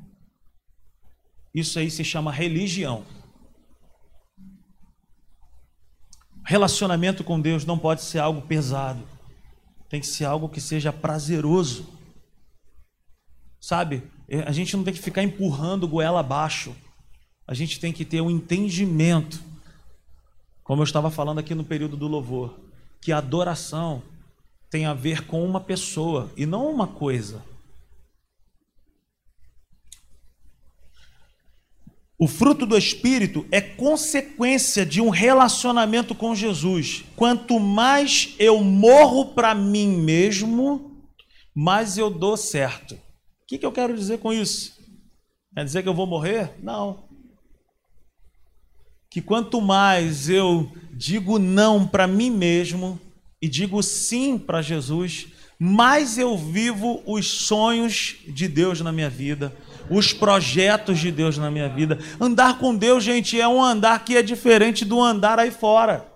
Isso 1.53 1.77
aí 1.79 1.91
se 1.91 2.03
chama 2.03 2.31
religião. 2.31 3.05
Relacionamento 6.45 7.23
com 7.23 7.39
Deus 7.39 7.65
não 7.65 7.77
pode 7.77 8.01
ser 8.01 8.19
algo 8.19 8.41
pesado. 8.41 9.03
Tem 9.89 9.99
que 9.99 10.07
ser 10.07 10.25
algo 10.25 10.49
que 10.49 10.61
seja 10.61 10.91
prazeroso. 10.91 11.85
Sabe? 13.59 14.03
É, 14.27 14.39
a 14.43 14.51
gente 14.51 14.75
não 14.75 14.83
tem 14.83 14.93
que 14.93 15.01
ficar 15.01 15.21
empurrando 15.21 15.87
goela 15.87 16.21
abaixo. 16.21 16.75
A 17.45 17.53
gente 17.53 17.79
tem 17.79 17.91
que 17.91 18.05
ter 18.05 18.21
um 18.21 18.29
entendimento. 18.29 19.43
Como 20.63 20.81
eu 20.81 20.85
estava 20.85 21.11
falando 21.11 21.39
aqui 21.39 21.53
no 21.53 21.65
período 21.65 21.97
do 21.97 22.07
louvor, 22.07 22.57
que 23.01 23.11
a 23.11 23.17
adoração 23.17 24.01
tem 24.69 24.85
a 24.85 24.93
ver 24.93 25.25
com 25.25 25.45
uma 25.45 25.59
pessoa 25.59 26.31
e 26.37 26.45
não 26.45 26.71
uma 26.71 26.87
coisa. 26.87 27.43
O 32.21 32.27
fruto 32.27 32.65
do 32.67 32.77
Espírito 32.77 33.45
é 33.51 33.59
consequência 33.59 34.85
de 34.85 35.01
um 35.01 35.09
relacionamento 35.09 36.13
com 36.13 36.35
Jesus. 36.35 37.03
Quanto 37.15 37.59
mais 37.59 38.35
eu 38.37 38.63
morro 38.63 39.33
para 39.33 39.55
mim 39.55 39.97
mesmo, 39.97 41.01
mais 41.55 41.97
eu 41.97 42.11
dou 42.11 42.37
certo 42.37 42.95
que, 43.51 43.57
que 43.57 43.65
eu 43.65 43.71
quero 43.73 43.93
dizer 43.93 44.19
com 44.19 44.31
isso? 44.31 44.79
Quer 45.53 45.65
dizer 45.65 45.83
que 45.83 45.89
eu 45.89 45.93
vou 45.93 46.07
morrer? 46.07 46.53
Não. 46.63 47.03
Que 49.09 49.21
quanto 49.21 49.59
mais 49.59 50.29
eu 50.29 50.71
digo 50.93 51.37
não 51.37 51.85
para 51.85 52.07
mim 52.07 52.29
mesmo 52.29 52.97
e 53.41 53.49
digo 53.49 53.83
sim 53.83 54.37
para 54.37 54.61
Jesus, 54.61 55.27
mais 55.59 56.17
eu 56.17 56.37
vivo 56.37 57.03
os 57.05 57.27
sonhos 57.27 58.19
de 58.25 58.47
Deus 58.47 58.79
na 58.79 58.93
minha 58.93 59.09
vida, 59.09 59.53
os 59.91 60.13
projetos 60.13 60.99
de 60.99 61.11
Deus 61.11 61.37
na 61.37 61.51
minha 61.51 61.67
vida. 61.67 61.99
Andar 62.19 62.57
com 62.57 62.75
Deus, 62.75 63.03
gente, 63.03 63.39
é 63.39 63.47
um 63.47 63.61
andar 63.61 64.03
que 64.05 64.15
é 64.15 64.23
diferente 64.23 64.85
do 64.85 65.01
andar 65.01 65.37
aí 65.37 65.51
fora. 65.51 66.09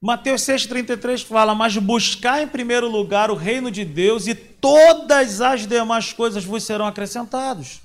Mateus 0.00 0.42
6,33 0.42 1.24
fala: 1.24 1.54
Mas 1.54 1.76
buscar 1.76 2.42
em 2.42 2.48
primeiro 2.48 2.88
lugar 2.88 3.30
o 3.30 3.34
reino 3.34 3.70
de 3.70 3.84
Deus 3.84 4.26
e 4.26 4.34
todas 4.34 5.40
as 5.40 5.66
demais 5.66 6.12
coisas 6.12 6.44
vos 6.44 6.62
serão 6.62 6.86
acrescentadas. 6.86 7.80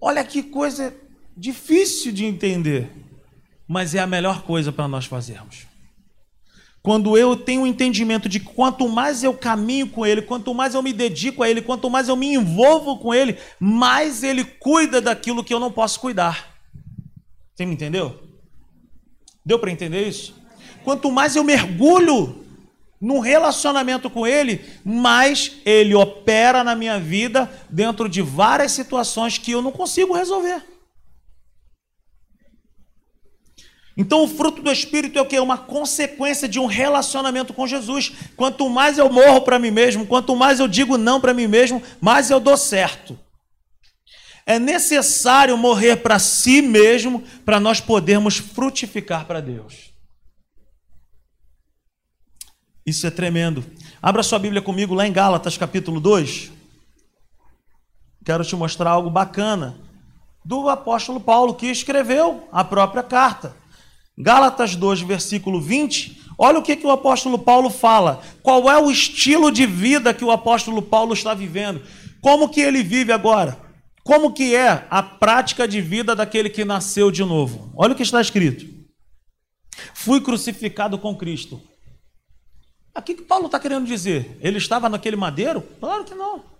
Olha 0.00 0.24
que 0.24 0.42
coisa 0.42 0.94
difícil 1.36 2.12
de 2.12 2.24
entender, 2.24 2.90
mas 3.66 3.94
é 3.94 3.98
a 3.98 4.06
melhor 4.06 4.42
coisa 4.42 4.70
para 4.70 4.88
nós 4.88 5.06
fazermos. 5.06 5.66
Quando 6.84 7.16
eu 7.16 7.34
tenho 7.34 7.62
o 7.62 7.64
um 7.64 7.66
entendimento 7.66 8.28
de 8.28 8.38
quanto 8.38 8.86
mais 8.86 9.24
eu 9.24 9.32
caminho 9.32 9.88
com 9.88 10.04
Ele, 10.04 10.20
quanto 10.20 10.52
mais 10.52 10.74
eu 10.74 10.82
me 10.82 10.92
dedico 10.92 11.42
a 11.42 11.48
Ele, 11.48 11.62
quanto 11.62 11.88
mais 11.88 12.10
eu 12.10 12.14
me 12.14 12.34
envolvo 12.34 12.98
com 12.98 13.14
Ele, 13.14 13.38
mais 13.58 14.22
Ele 14.22 14.44
cuida 14.44 15.00
daquilo 15.00 15.42
que 15.42 15.54
eu 15.54 15.58
não 15.58 15.72
posso 15.72 15.98
cuidar. 15.98 16.54
Você 17.54 17.64
me 17.64 17.72
entendeu? 17.72 18.20
Deu 19.42 19.58
para 19.58 19.70
entender 19.70 20.06
isso? 20.06 20.36
Quanto 20.84 21.10
mais 21.10 21.34
eu 21.34 21.42
mergulho 21.42 22.44
num 23.00 23.18
relacionamento 23.18 24.10
com 24.10 24.26
Ele, 24.26 24.62
mais 24.84 25.52
Ele 25.64 25.94
opera 25.94 26.62
na 26.62 26.76
minha 26.76 27.00
vida 27.00 27.50
dentro 27.70 28.10
de 28.10 28.20
várias 28.20 28.72
situações 28.72 29.38
que 29.38 29.52
eu 29.52 29.62
não 29.62 29.72
consigo 29.72 30.12
resolver. 30.12 30.62
Então, 33.96 34.24
o 34.24 34.28
fruto 34.28 34.60
do 34.60 34.72
Espírito 34.72 35.18
é 35.18 35.22
o 35.22 35.26
que? 35.26 35.38
Uma 35.38 35.56
consequência 35.56 36.48
de 36.48 36.58
um 36.58 36.66
relacionamento 36.66 37.52
com 37.52 37.66
Jesus. 37.66 38.12
Quanto 38.36 38.68
mais 38.68 38.98
eu 38.98 39.08
morro 39.08 39.42
para 39.42 39.58
mim 39.58 39.70
mesmo, 39.70 40.06
quanto 40.06 40.34
mais 40.34 40.58
eu 40.58 40.66
digo 40.66 40.98
não 40.98 41.20
para 41.20 41.32
mim 41.32 41.46
mesmo, 41.46 41.82
mais 42.00 42.30
eu 42.30 42.40
dou 42.40 42.56
certo. 42.56 43.18
É 44.44 44.58
necessário 44.58 45.56
morrer 45.56 45.96
para 45.96 46.18
si 46.18 46.60
mesmo 46.60 47.22
para 47.44 47.60
nós 47.60 47.80
podermos 47.80 48.36
frutificar 48.36 49.26
para 49.26 49.40
Deus. 49.40 49.94
Isso 52.84 53.06
é 53.06 53.10
tremendo. 53.10 53.64
Abra 54.02 54.22
sua 54.22 54.38
Bíblia 54.38 54.60
comigo 54.60 54.92
lá 54.92 55.06
em 55.06 55.12
Gálatas, 55.12 55.56
capítulo 55.56 55.98
2. 56.00 56.52
Quero 58.24 58.44
te 58.44 58.54
mostrar 58.56 58.90
algo 58.90 59.08
bacana 59.08 59.78
do 60.44 60.68
apóstolo 60.68 61.18
Paulo, 61.18 61.54
que 61.54 61.66
escreveu 61.66 62.46
a 62.52 62.62
própria 62.62 63.02
carta. 63.02 63.56
Gálatas 64.16 64.76
2, 64.76 65.02
versículo 65.02 65.60
20. 65.60 66.22
Olha 66.38 66.58
o 66.58 66.62
que, 66.62 66.76
que 66.76 66.86
o 66.86 66.90
apóstolo 66.90 67.38
Paulo 67.38 67.70
fala. 67.70 68.22
Qual 68.42 68.70
é 68.70 68.78
o 68.78 68.90
estilo 68.90 69.50
de 69.50 69.66
vida 69.66 70.14
que 70.14 70.24
o 70.24 70.30
apóstolo 70.30 70.82
Paulo 70.82 71.14
está 71.14 71.34
vivendo? 71.34 71.82
Como 72.20 72.48
que 72.48 72.60
ele 72.60 72.82
vive 72.82 73.12
agora? 73.12 73.58
Como 74.02 74.32
que 74.32 74.54
é 74.54 74.86
a 74.90 75.02
prática 75.02 75.66
de 75.66 75.80
vida 75.80 76.14
daquele 76.14 76.50
que 76.50 76.64
nasceu 76.64 77.10
de 77.10 77.24
novo? 77.24 77.72
Olha 77.76 77.92
o 77.92 77.96
que 77.96 78.02
está 78.02 78.20
escrito. 78.20 78.66
Fui 79.94 80.20
crucificado 80.20 80.98
com 80.98 81.16
Cristo. 81.16 81.60
O 82.96 83.02
que, 83.02 83.14
que 83.14 83.22
Paulo 83.22 83.46
está 83.46 83.58
querendo 83.58 83.86
dizer? 83.86 84.38
Ele 84.40 84.58
estava 84.58 84.88
naquele 84.88 85.16
madeiro? 85.16 85.62
Claro 85.80 86.04
que 86.04 86.14
não. 86.14 86.53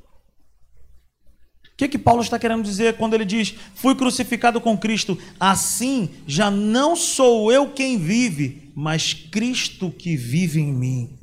O 1.74 1.76
que, 1.76 1.88
que 1.88 1.98
Paulo 1.98 2.22
está 2.22 2.38
querendo 2.38 2.62
dizer 2.62 2.96
quando 2.96 3.14
ele 3.14 3.24
diz: 3.24 3.56
Fui 3.74 3.96
crucificado 3.96 4.60
com 4.60 4.78
Cristo? 4.78 5.18
Assim 5.40 6.08
já 6.24 6.48
não 6.48 6.94
sou 6.94 7.50
eu 7.50 7.72
quem 7.72 7.98
vive, 7.98 8.70
mas 8.76 9.12
Cristo 9.12 9.90
que 9.90 10.16
vive 10.16 10.60
em 10.60 10.72
mim. 10.72 11.18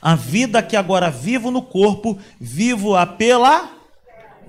A 0.00 0.14
vida 0.14 0.62
que 0.62 0.74
agora 0.74 1.10
vivo 1.10 1.50
no 1.50 1.60
corpo, 1.60 2.18
vivo-a 2.40 3.04
pela 3.06 3.76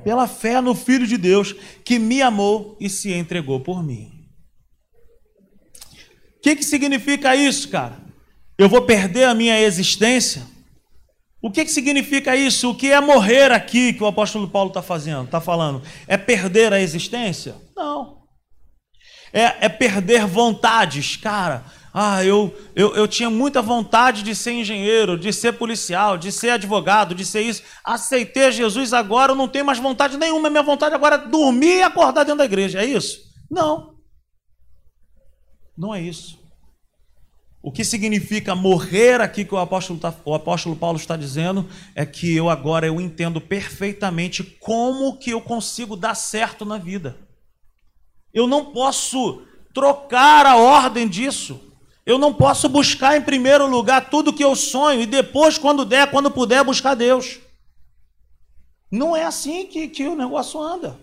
pela 0.05 0.27
fé 0.27 0.59
no 0.61 0.73
Filho 0.73 1.05
de 1.05 1.17
Deus 1.17 1.53
que 1.83 1.99
me 1.99 2.21
amou 2.21 2.77
e 2.79 2.89
se 2.89 3.11
entregou 3.11 3.59
por 3.59 3.83
mim. 3.83 4.09
O 6.37 6.41
que, 6.41 6.55
que 6.55 6.63
significa 6.63 7.35
isso, 7.35 7.69
cara? 7.69 7.99
Eu 8.57 8.69
vou 8.69 8.81
perder 8.83 9.25
a 9.25 9.35
minha 9.35 9.59
existência? 9.59 10.43
O 11.41 11.49
que, 11.49 11.65
que 11.65 11.71
significa 11.71 12.35
isso? 12.35 12.69
O 12.69 12.75
que 12.75 12.91
é 12.91 13.01
morrer 13.01 13.51
aqui 13.51 13.93
que 13.93 14.03
o 14.03 14.07
apóstolo 14.07 14.47
Paulo 14.47 14.69
está 14.69 14.81
fazendo, 14.81 15.25
está 15.25 15.41
falando? 15.41 15.81
É 16.07 16.15
perder 16.15 16.71
a 16.71 16.79
existência? 16.79 17.55
Não. 17.75 18.21
É, 19.33 19.65
é 19.65 19.69
perder 19.69 20.27
vontades, 20.27 21.15
cara. 21.15 21.65
Ah, 21.93 22.23
eu, 22.23 22.55
eu, 22.75 22.95
eu 22.95 23.07
tinha 23.07 23.29
muita 23.29 23.61
vontade 23.61 24.23
de 24.23 24.33
ser 24.35 24.51
engenheiro, 24.51 25.17
de 25.17 25.33
ser 25.33 25.53
policial, 25.53 26.17
de 26.17 26.31
ser 26.31 26.51
advogado, 26.51 27.15
de 27.15 27.25
ser 27.25 27.41
isso. 27.41 27.63
Aceitei 27.83 28.51
Jesus 28.51 28.93
agora, 28.93 29.31
eu 29.31 29.35
não 29.35 29.47
tenho 29.47 29.65
mais 29.65 29.79
vontade 29.79 30.17
nenhuma. 30.17 30.49
Minha 30.49 30.63
vontade 30.63 30.95
agora 30.95 31.15
é 31.15 31.27
dormir 31.27 31.79
e 31.79 31.83
acordar 31.83 32.23
dentro 32.23 32.37
da 32.37 32.45
igreja. 32.45 32.79
É 32.79 32.85
isso? 32.85 33.19
Não. 33.49 33.95
Não 35.77 35.93
é 35.93 36.01
isso. 36.01 36.40
O 37.63 37.71
que 37.71 37.83
significa 37.83 38.55
morrer 38.55 39.21
aqui 39.21 39.45
que 39.45 39.53
o 39.53 39.57
apóstolo, 39.57 39.99
tá, 39.99 40.13
o 40.25 40.33
apóstolo 40.33 40.75
Paulo 40.75 40.97
está 40.97 41.15
dizendo 41.15 41.69
é 41.93 42.05
que 42.05 42.35
eu 42.35 42.49
agora 42.49 42.87
eu 42.87 42.99
entendo 42.99 43.39
perfeitamente 43.39 44.43
como 44.43 45.17
que 45.17 45.29
eu 45.29 45.41
consigo 45.41 45.95
dar 45.95 46.15
certo 46.15 46.65
na 46.65 46.77
vida. 46.77 47.17
Eu 48.33 48.47
não 48.47 48.71
posso 48.71 49.43
trocar 49.73 50.45
a 50.45 50.55
ordem 50.55 51.07
disso. 51.07 51.59
Eu 52.03 52.17
não 52.17 52.33
posso 52.33 52.67
buscar 52.67 53.15
em 53.15 53.21
primeiro 53.21 53.67
lugar 53.67 54.09
tudo 54.09 54.33
que 54.33 54.43
eu 54.43 54.55
sonho 54.55 55.01
e 55.01 55.05
depois, 55.05 55.57
quando 55.57 55.85
der, 55.85 56.09
quando 56.09 56.31
puder, 56.31 56.63
buscar 56.63 56.95
Deus. 56.95 57.39
Não 58.91 59.15
é 59.15 59.23
assim 59.23 59.67
que, 59.67 59.87
que 59.87 60.07
o 60.07 60.15
negócio 60.15 60.59
anda. 60.59 60.99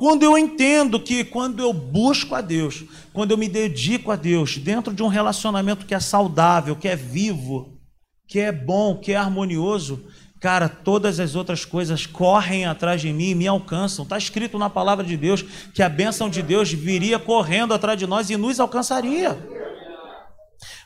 Quando 0.00 0.22
eu 0.22 0.38
entendo 0.38 0.98
que 0.98 1.22
quando 1.22 1.60
eu 1.60 1.74
busco 1.74 2.34
a 2.34 2.40
Deus, 2.40 2.84
quando 3.12 3.32
eu 3.32 3.36
me 3.36 3.46
dedico 3.46 4.10
a 4.10 4.16
Deus, 4.16 4.56
dentro 4.56 4.94
de 4.94 5.02
um 5.02 5.08
relacionamento 5.08 5.84
que 5.84 5.94
é 5.94 6.00
saudável, 6.00 6.74
que 6.74 6.88
é 6.88 6.96
vivo, 6.96 7.78
que 8.26 8.38
é 8.40 8.50
bom, 8.50 8.96
que 8.96 9.12
é 9.12 9.16
harmonioso, 9.16 10.02
cara, 10.40 10.70
todas 10.70 11.20
as 11.20 11.34
outras 11.34 11.66
coisas 11.66 12.06
correm 12.06 12.64
atrás 12.64 13.02
de 13.02 13.12
mim 13.12 13.32
e 13.32 13.34
me 13.34 13.46
alcançam. 13.46 14.04
Está 14.04 14.16
escrito 14.16 14.58
na 14.58 14.70
palavra 14.70 15.04
de 15.04 15.18
Deus 15.18 15.42
que 15.74 15.82
a 15.82 15.88
bênção 15.90 16.30
de 16.30 16.40
Deus 16.40 16.72
viria 16.72 17.18
correndo 17.18 17.74
atrás 17.74 17.98
de 17.98 18.06
nós 18.06 18.30
e 18.30 18.38
nos 18.38 18.58
alcançaria. 18.58 19.36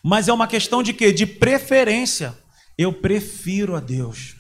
Mas 0.03 0.27
é 0.27 0.33
uma 0.33 0.49
questão 0.49 0.83
de 0.83 0.93
quê? 0.93 1.13
De 1.13 1.25
preferência. 1.25 2.37
Eu 2.77 2.93
prefiro 2.93 3.77
a 3.77 3.81
Deus. 3.81 4.34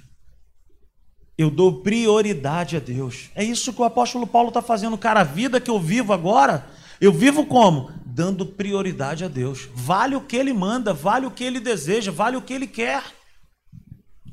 Eu 1.37 1.51
dou 1.51 1.81
prioridade 1.81 2.77
a 2.77 2.81
Deus. 2.81 3.31
É 3.35 3.43
isso 3.43 3.73
que 3.73 3.81
o 3.81 3.85
apóstolo 3.85 4.27
Paulo 4.27 4.49
está 4.49 4.63
fazendo. 4.63 4.97
Cara, 4.97 5.21
a 5.21 5.25
vida 5.25 5.61
que 5.61 5.71
eu 5.71 5.81
vivo 5.81 6.13
agora, 6.13 6.67
eu 7.01 7.13
vivo 7.13 7.45
como? 7.45 7.91
Dando 8.07 8.47
prioridade 8.47 9.25
a 9.25 9.29
Deus. 9.29 9.69
Vale 9.75 10.15
o 10.15 10.21
que 10.21 10.37
Ele 10.37 10.53
manda, 10.53 10.95
vale 10.95 11.27
o 11.27 11.31
que 11.31 11.43
Ele 11.43 11.59
deseja, 11.59 12.13
vale 12.13 12.37
o 12.37 12.43
que 12.43 12.53
Ele 12.53 12.69
quer. 12.69 13.03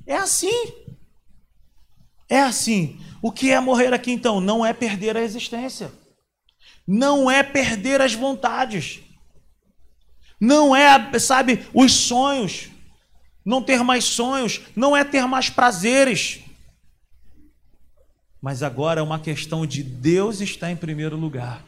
É 0.06 0.16
assim. 0.16 0.74
É 2.30 2.40
assim. 2.40 3.00
O 3.20 3.32
que 3.32 3.50
é 3.52 3.60
morrer 3.60 3.94
aqui 3.94 4.12
então? 4.12 4.40
Não 4.40 4.64
é 4.64 4.72
perder 4.72 5.18
a 5.18 5.24
existência. 5.24 5.92
Não 6.88 7.32
é 7.32 7.42
perder 7.42 8.00
as 8.00 8.14
vontades. 8.14 9.00
Não 10.40 10.76
é, 10.76 11.18
sabe, 11.20 11.66
os 11.74 11.92
sonhos. 11.94 12.70
Não 13.44 13.62
ter 13.64 13.84
mais 13.84 14.04
sonhos. 14.04 14.62
Não 14.76 14.96
é 14.96 15.04
ter 15.04 15.26
mais 15.28 15.50
prazeres 15.50 16.42
mas 18.42 18.64
agora 18.64 19.00
é 19.00 19.04
uma 19.04 19.20
questão 19.20 19.66
de 19.66 19.84
Deus 19.84 20.42
estar 20.42 20.72
em 20.72 20.76
primeiro 20.76 21.16
lugar. 21.16 21.64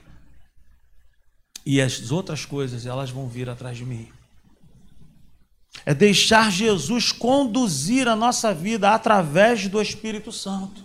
E 1.65 1.79
as 1.79 2.11
outras 2.11 2.45
coisas, 2.45 2.85
elas 2.85 3.09
vão 3.09 3.27
vir 3.27 3.49
atrás 3.49 3.77
de 3.77 3.85
mim. 3.85 4.09
É 5.85 5.93
deixar 5.93 6.51
Jesus 6.51 7.11
conduzir 7.11 8.07
a 8.07 8.15
nossa 8.15 8.53
vida 8.53 8.91
através 8.91 9.67
do 9.67 9.81
Espírito 9.81 10.31
Santo. 10.31 10.83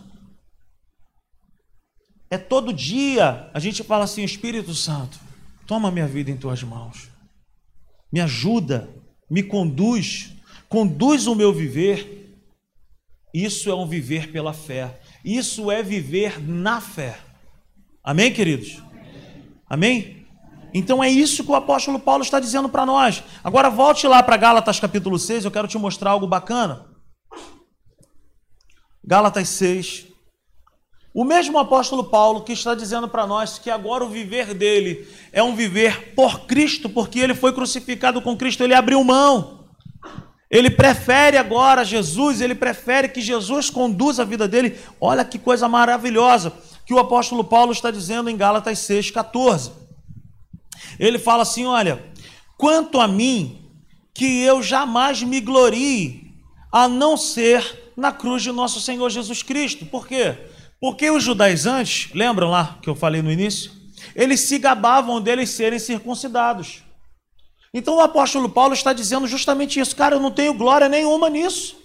É 2.31 2.37
todo 2.37 2.73
dia 2.73 3.51
a 3.55 3.59
gente 3.59 3.83
fala 3.83 4.05
assim: 4.05 4.23
Espírito 4.23 4.75
Santo, 4.75 5.19
toma 5.67 5.91
minha 5.91 6.07
vida 6.07 6.31
em 6.31 6.37
tuas 6.37 6.63
mãos. 6.63 7.09
Me 8.13 8.21
ajuda, 8.21 8.89
me 9.31 9.43
conduz, 9.43 10.33
conduz 10.69 11.27
o 11.27 11.35
meu 11.35 11.53
viver. 11.53 12.17
Isso 13.33 13.71
é 13.71 13.75
um 13.75 13.87
viver 13.87 14.33
pela 14.33 14.53
fé. 14.53 15.01
Isso 15.29 15.71
é 15.71 15.83
viver 15.83 16.41
na 16.41 16.81
fé. 16.81 17.19
Amém, 18.03 18.33
queridos? 18.33 18.83
Amém? 19.69 20.27
Então 20.73 21.05
é 21.05 21.11
isso 21.11 21.45
que 21.45 21.51
o 21.51 21.55
apóstolo 21.55 21.99
Paulo 21.99 22.23
está 22.23 22.41
dizendo 22.41 22.67
para 22.67 22.87
nós. 22.87 23.23
Agora 23.45 23.69
volte 23.69 24.07
lá 24.07 24.23
para 24.23 24.39
Gálatas 24.39 24.81
capítulo 24.81 25.19
6, 25.19 25.45
eu 25.45 25.51
quero 25.51 25.69
te 25.69 25.77
mostrar 25.77 26.13
algo 26.13 26.27
bacana. 26.27 26.87
Gálatas 29.05 29.51
6. 29.51 30.07
O 31.13 31.25
mesmo 31.25 31.59
apóstolo 31.59 32.05
Paulo 32.05 32.43
que 32.43 32.55
está 32.55 32.75
dizendo 32.75 33.07
para 33.07 33.27
nós 33.27 33.59
que 33.59 33.69
agora 33.69 34.07
o 34.07 34.09
viver 34.09 34.55
dele 34.55 35.07
é 35.31 35.43
um 35.43 35.55
viver 35.55 36.15
por 36.15 36.47
Cristo, 36.47 36.89
porque 36.89 37.19
ele 37.19 37.35
foi 37.35 37.53
crucificado 37.53 38.23
com 38.23 38.35
Cristo, 38.35 38.65
ele 38.65 38.73
abriu 38.73 39.05
mão. 39.05 39.58
Ele 40.51 40.71
prefere 40.71 41.37
agora 41.37 41.85
Jesus, 41.85 42.41
ele 42.41 42.55
prefere 42.55 43.09
que 43.09 43.21
Jesus 43.21 43.69
conduza 43.69 44.23
a 44.23 44.25
vida 44.25 44.49
dele. 44.49 44.79
Olha 45.01 45.25
que 45.25 45.39
coisa 45.39 45.69
maravilhosa 45.69 46.53
que 46.87 46.95
o 46.95 46.99
apóstolo 46.99 47.45
Paulo 47.45 47.73
está 47.73 47.91
dizendo 47.91 48.31
em 48.31 48.37
Gálatas 48.37 48.79
6,14. 48.79 49.73
Ele 50.99 51.19
fala 51.19 51.43
assim: 51.43 51.67
Olha, 51.67 52.03
quanto 52.57 52.99
a 52.99 53.07
mim, 53.07 53.71
que 54.15 54.41
eu 54.43 54.63
jamais 54.63 55.23
me 55.23 55.41
glorie 55.41 56.35
a 56.73 56.89
não 56.89 57.17
ser 57.17 57.93
na 57.97 58.13
cruz 58.13 58.43
de 58.43 58.53
nosso 58.53 58.81
Senhor 58.81 59.09
Jesus 59.11 59.43
Cristo. 59.43 59.87
Por 59.87 60.07
quê? 60.07 60.37
Porque 60.81 61.11
os 61.11 61.23
judaizantes, 61.23 62.11
lembram 62.15 62.51
lá 62.51 62.79
que 62.83 62.89
eu 62.89 62.95
falei 62.95 63.23
no 63.23 63.31
início? 63.31 63.73
Eles 64.15 64.41
se 64.41 64.59
gabavam 64.59 65.21
deles 65.21 65.51
serem 65.51 65.79
circuncidados. 65.79 66.83
Então 67.73 67.97
o 67.97 68.01
apóstolo 68.01 68.49
Paulo 68.49 68.75
está 68.75 68.93
dizendo 68.93 69.27
justamente 69.27 69.79
isso. 69.79 69.95
Cara, 69.95 70.17
eu 70.17 70.21
não 70.21 70.31
tenho 70.31 70.55
glória 70.55 70.89
nenhuma 70.89 71.29
nisso. 71.29 71.77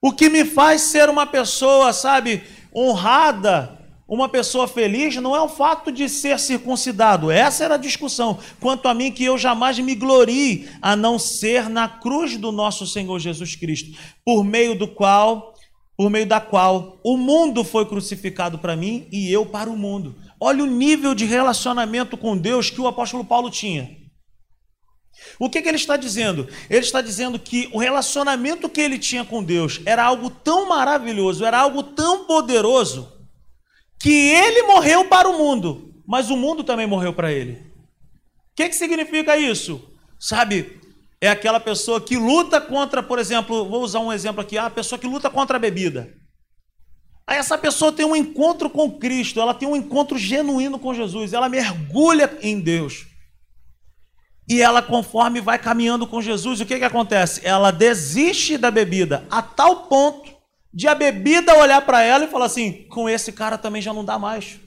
O 0.00 0.12
que 0.12 0.28
me 0.28 0.44
faz 0.44 0.82
ser 0.82 1.08
uma 1.08 1.26
pessoa, 1.26 1.92
sabe, 1.92 2.42
honrada, 2.74 3.76
uma 4.08 4.28
pessoa 4.28 4.68
feliz, 4.68 5.16
não 5.16 5.34
é 5.34 5.40
o 5.40 5.48
fato 5.48 5.90
de 5.90 6.08
ser 6.08 6.38
circuncidado. 6.38 7.30
Essa 7.30 7.64
era 7.64 7.74
a 7.74 7.78
discussão. 7.78 8.38
Quanto 8.60 8.86
a 8.86 8.94
mim, 8.94 9.10
que 9.10 9.24
eu 9.24 9.36
jamais 9.36 9.78
me 9.78 9.94
glorie 9.94 10.68
a 10.80 10.94
não 10.94 11.18
ser 11.18 11.68
na 11.68 11.88
cruz 11.88 12.36
do 12.36 12.52
nosso 12.52 12.86
Senhor 12.86 13.18
Jesus 13.18 13.56
Cristo, 13.56 13.98
por 14.24 14.44
meio 14.44 14.78
do 14.78 14.86
qual, 14.86 15.54
por 15.96 16.08
meio 16.08 16.26
da 16.26 16.40
qual 16.40 16.98
o 17.02 17.16
mundo 17.16 17.64
foi 17.64 17.84
crucificado 17.86 18.58
para 18.58 18.76
mim 18.76 19.08
e 19.10 19.32
eu 19.32 19.44
para 19.46 19.68
o 19.68 19.76
mundo. 19.76 20.14
Olha 20.38 20.62
o 20.62 20.66
nível 20.66 21.14
de 21.14 21.24
relacionamento 21.24 22.16
com 22.16 22.36
Deus 22.36 22.70
que 22.70 22.80
o 22.80 22.86
apóstolo 22.86 23.24
Paulo 23.24 23.50
tinha. 23.50 23.95
O 25.38 25.50
que, 25.50 25.60
que, 25.60 25.68
ele 25.68 25.76
está 25.76 25.96
dizendo? 25.96 26.48
Ele 26.70 26.80
está 26.80 27.00
dizendo 27.00 27.38
que 27.38 27.68
o 27.72 27.78
relacionamento 27.78 28.68
que 28.68 28.80
ele 28.80 28.98
tinha 28.98 29.24
com 29.24 29.42
Deus 29.42 29.80
era 29.84 30.04
algo 30.04 30.30
tão 30.30 30.68
maravilhoso, 30.68 31.44
era 31.44 31.58
algo 31.58 31.82
tão 31.82 32.24
poderoso, 32.24 33.12
que 34.00 34.10
ele 34.10 34.62
morreu 34.62 35.06
para 35.06 35.28
o 35.28 35.38
mundo, 35.38 35.94
mas 36.06 36.30
o 36.30 36.36
mundo 36.36 36.62
também 36.62 36.86
morreu 36.86 37.12
para 37.12 37.32
ele. 37.32 37.52
O 37.52 38.56
que, 38.56 38.68
que 38.68 38.76
significa 38.76 39.36
isso? 39.36 39.82
Sabe, 40.18 40.80
é 41.20 41.28
aquela 41.28 41.60
pessoa 41.60 42.00
que 42.00 42.16
luta 42.16 42.60
contra, 42.60 43.02
por 43.02 43.18
exemplo, 43.18 43.68
vou 43.68 43.82
usar 43.82 44.00
um 44.00 44.12
exemplo 44.12 44.40
aqui, 44.40 44.56
a 44.56 44.70
pessoa 44.70 44.98
que 44.98 45.06
luta 45.06 45.28
contra 45.28 45.56
a 45.56 45.60
bebida. 45.60 46.14
Aí 47.26 47.38
essa 47.38 47.58
pessoa 47.58 47.92
tem 47.92 48.06
um 48.06 48.14
encontro 48.14 48.70
com 48.70 48.90
Cristo, 48.98 49.40
ela 49.40 49.52
tem 49.52 49.68
um 49.68 49.74
encontro 49.74 50.16
genuíno 50.16 50.78
com 50.78 50.94
Jesus, 50.94 51.32
ela 51.32 51.48
mergulha 51.48 52.38
em 52.40 52.60
Deus. 52.60 53.06
E 54.48 54.62
ela, 54.62 54.80
conforme 54.80 55.40
vai 55.40 55.58
caminhando 55.58 56.06
com 56.06 56.22
Jesus, 56.22 56.60
o 56.60 56.66
que, 56.66 56.78
que 56.78 56.84
acontece? 56.84 57.40
Ela 57.44 57.70
desiste 57.70 58.56
da 58.56 58.70
bebida 58.70 59.26
a 59.30 59.42
tal 59.42 59.86
ponto 59.88 60.30
de 60.72 60.86
a 60.86 60.94
bebida 60.94 61.56
olhar 61.56 61.80
para 61.82 62.02
ela 62.02 62.24
e 62.24 62.28
falar 62.28 62.46
assim: 62.46 62.86
com 62.88 63.08
esse 63.08 63.32
cara 63.32 63.58
também 63.58 63.82
já 63.82 63.92
não 63.92 64.04
dá 64.04 64.18
mais. 64.18 64.60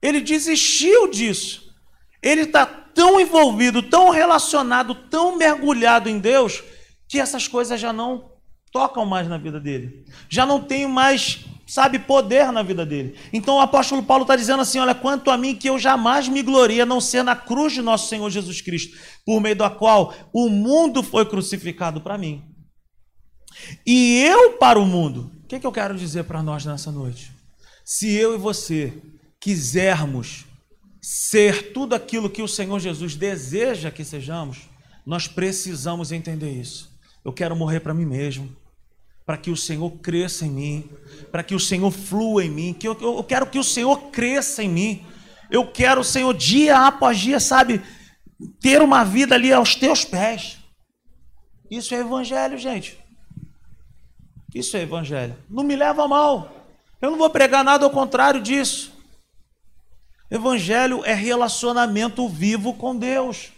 Ele 0.00 0.20
desistiu 0.20 1.10
disso. 1.10 1.74
Ele 2.22 2.42
está 2.42 2.64
tão 2.64 3.20
envolvido, 3.20 3.82
tão 3.82 4.10
relacionado, 4.10 4.94
tão 4.94 5.36
mergulhado 5.36 6.08
em 6.08 6.18
Deus, 6.18 6.62
que 7.08 7.18
essas 7.18 7.48
coisas 7.48 7.80
já 7.80 7.92
não 7.92 8.30
tocam 8.72 9.04
mais 9.04 9.26
na 9.28 9.38
vida 9.38 9.58
dele. 9.58 10.04
Já 10.28 10.46
não 10.46 10.62
tem 10.62 10.86
mais 10.86 11.44
sabe, 11.66 11.98
poder 11.98 12.52
na 12.52 12.62
vida 12.62 12.86
dele. 12.86 13.18
Então 13.32 13.56
o 13.56 13.60
apóstolo 13.60 14.02
Paulo 14.02 14.22
está 14.22 14.36
dizendo 14.36 14.62
assim: 14.62 14.78
olha, 14.78 14.94
quanto 14.94 15.30
a 15.30 15.36
mim 15.36 15.54
que 15.54 15.68
eu 15.68 15.78
jamais 15.78 16.28
me 16.28 16.42
gloria 16.42 16.84
a 16.84 16.86
não 16.86 17.00
ser 17.00 17.22
na 17.22 17.34
cruz 17.34 17.72
de 17.72 17.82
nosso 17.82 18.08
Senhor 18.08 18.30
Jesus 18.30 18.60
Cristo, 18.60 18.96
por 19.24 19.40
meio 19.40 19.56
da 19.56 19.68
qual 19.68 20.14
o 20.32 20.48
mundo 20.48 21.02
foi 21.02 21.26
crucificado 21.26 22.00
para 22.00 22.16
mim. 22.16 22.44
E 23.84 24.22
eu 24.22 24.52
para 24.52 24.78
o 24.78 24.86
mundo. 24.86 25.32
O 25.42 25.46
que, 25.48 25.58
que 25.58 25.66
eu 25.66 25.72
quero 25.72 25.96
dizer 25.96 26.24
para 26.24 26.42
nós 26.42 26.64
nessa 26.64 26.90
noite? 26.90 27.32
Se 27.84 28.12
eu 28.12 28.34
e 28.34 28.38
você 28.38 28.92
quisermos 29.40 30.44
ser 31.00 31.72
tudo 31.72 31.94
aquilo 31.94 32.28
que 32.28 32.42
o 32.42 32.48
Senhor 32.48 32.80
Jesus 32.80 33.14
deseja 33.14 33.90
que 33.90 34.04
sejamos, 34.04 34.68
nós 35.06 35.28
precisamos 35.28 36.10
entender 36.10 36.50
isso. 36.50 36.90
Eu 37.24 37.32
quero 37.32 37.54
morrer 37.54 37.80
para 37.80 37.94
mim 37.94 38.04
mesmo 38.04 38.54
para 39.26 39.36
que 39.36 39.50
o 39.50 39.56
Senhor 39.56 39.90
cresça 39.98 40.46
em 40.46 40.50
mim, 40.50 40.90
para 41.32 41.42
que 41.42 41.54
o 41.54 41.60
Senhor 41.60 41.90
flua 41.90 42.44
em 42.44 42.50
mim, 42.50 42.72
que 42.72 42.86
eu, 42.86 42.96
eu 43.00 43.24
quero 43.24 43.46
que 43.46 43.58
o 43.58 43.64
Senhor 43.64 44.10
cresça 44.12 44.62
em 44.62 44.68
mim. 44.68 45.04
Eu 45.50 45.66
quero, 45.66 46.04
Senhor, 46.04 46.32
dia 46.32 46.86
após 46.86 47.18
dia, 47.18 47.40
sabe, 47.40 47.82
ter 48.60 48.80
uma 48.80 49.04
vida 49.04 49.34
ali 49.34 49.52
aos 49.52 49.74
teus 49.74 50.04
pés. 50.04 50.58
Isso 51.68 51.92
é 51.92 51.98
evangelho, 51.98 52.56
gente. 52.56 52.96
Isso 54.54 54.76
é 54.76 54.82
evangelho. 54.82 55.36
Não 55.50 55.64
me 55.64 55.74
leva 55.74 56.04
a 56.04 56.08
mal. 56.08 56.52
Eu 57.02 57.10
não 57.10 57.18
vou 57.18 57.28
pregar 57.28 57.64
nada 57.64 57.84
ao 57.84 57.90
contrário 57.90 58.40
disso. 58.40 58.92
Evangelho 60.30 61.04
é 61.04 61.12
relacionamento 61.12 62.28
vivo 62.28 62.74
com 62.74 62.96
Deus. 62.96 63.52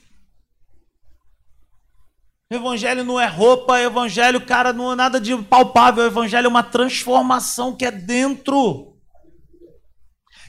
Evangelho 2.51 3.05
não 3.05 3.21
é 3.21 3.27
roupa, 3.27 3.79
evangelho, 3.79 4.41
cara, 4.41 4.73
não 4.73 4.93
é 4.93 4.95
nada 4.95 5.21
de 5.21 5.37
palpável. 5.37 6.07
Evangelho 6.07 6.47
é 6.47 6.49
uma 6.49 6.63
transformação 6.63 7.77
que 7.77 7.85
é 7.85 7.91
dentro. 7.91 8.97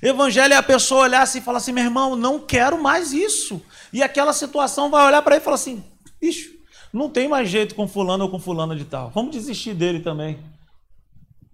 Evangelho 0.01 0.53
é 0.53 0.57
a 0.57 0.63
pessoa 0.63 1.03
olhar 1.03 1.21
assim 1.21 1.39
e 1.39 1.41
falar 1.41 1.57
assim: 1.57 1.73
meu 1.73 1.83
irmão, 1.83 2.15
não 2.15 2.39
quero 2.39 2.81
mais 2.81 3.12
isso. 3.12 3.62
E 3.91 4.01
aquela 4.01 4.31
situação 4.31 4.89
vai 4.89 5.05
olhar 5.05 5.21
para 5.21 5.35
ele 5.35 5.41
e 5.41 5.43
falar 5.43 5.55
assim: 5.55 5.83
bicho, 6.21 6.51
não 6.93 7.09
tem 7.09 7.27
mais 7.27 7.49
jeito 7.49 7.75
com 7.75 7.85
fulano 7.85 8.23
ou 8.23 8.31
com 8.31 8.39
fulano 8.39 8.75
de 8.77 8.85
tal. 8.85 9.12
Vamos 9.13 9.31
desistir 9.31 9.73
dele 9.73 9.99
também. 9.99 10.39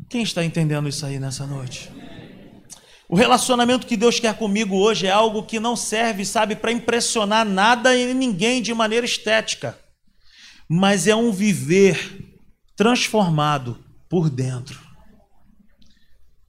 Quem 0.07 0.21
está 0.21 0.45
entendendo 0.45 0.87
isso 0.87 1.03
aí 1.07 1.17
nessa 1.17 1.47
noite? 1.47 1.91
O 3.09 3.15
relacionamento 3.15 3.87
que 3.87 3.97
Deus 3.97 4.19
quer 4.19 4.37
comigo 4.37 4.77
hoje 4.77 5.07
é 5.07 5.11
algo 5.11 5.41
que 5.41 5.59
não 5.59 5.75
serve, 5.75 6.23
sabe, 6.23 6.55
para 6.55 6.71
impressionar 6.71 7.45
nada 7.45 7.95
e 7.95 8.13
ninguém 8.13 8.61
de 8.61 8.73
maneira 8.73 9.05
estética, 9.05 9.77
mas 10.67 11.07
é 11.07 11.15
um 11.15 11.31
viver 11.31 12.41
transformado 12.75 13.83
por 14.09 14.29
dentro. 14.29 14.79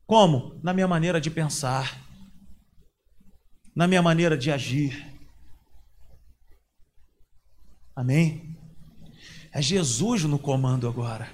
Como? 0.06 0.58
Na 0.62 0.72
minha 0.72 0.88
maneira 0.88 1.20
de 1.20 1.30
pensar, 1.30 2.00
na 3.74 3.86
minha 3.86 4.02
maneira 4.02 4.36
de 4.36 4.50
agir. 4.50 5.14
Amém? 7.94 8.56
É 9.52 9.60
Jesus 9.60 10.24
no 10.24 10.38
comando 10.38 10.88
agora. 10.88 11.30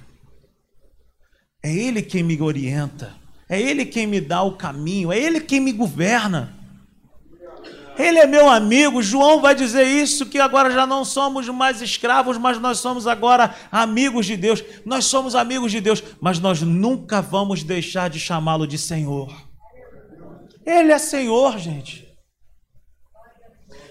É 1.62 1.72
Ele 1.72 2.02
quem 2.02 2.22
me 2.22 2.40
orienta. 2.40 3.14
É 3.48 3.60
Ele 3.60 3.84
quem 3.84 4.06
me 4.06 4.20
dá 4.20 4.42
o 4.42 4.56
caminho. 4.56 5.12
É 5.12 5.18
Ele 5.18 5.40
quem 5.40 5.60
me 5.60 5.72
governa. 5.72 6.56
Ele 7.98 8.18
é 8.18 8.26
meu 8.26 8.48
amigo. 8.48 9.02
João 9.02 9.40
vai 9.40 9.54
dizer 9.54 9.84
isso: 9.84 10.26
que 10.26 10.38
agora 10.38 10.70
já 10.70 10.86
não 10.86 11.04
somos 11.04 11.48
mais 11.48 11.82
escravos, 11.82 12.38
mas 12.38 12.58
nós 12.58 12.78
somos 12.78 13.06
agora 13.06 13.54
amigos 13.70 14.26
de 14.26 14.36
Deus. 14.36 14.64
Nós 14.84 15.04
somos 15.04 15.34
amigos 15.34 15.70
de 15.70 15.80
Deus, 15.80 16.02
mas 16.20 16.38
nós 16.38 16.62
nunca 16.62 17.20
vamos 17.20 17.62
deixar 17.62 18.08
de 18.08 18.18
chamá-lo 18.18 18.66
de 18.66 18.78
Senhor. 18.78 19.32
Ele 20.64 20.92
é 20.92 20.98
Senhor, 20.98 21.58
gente. 21.58 22.08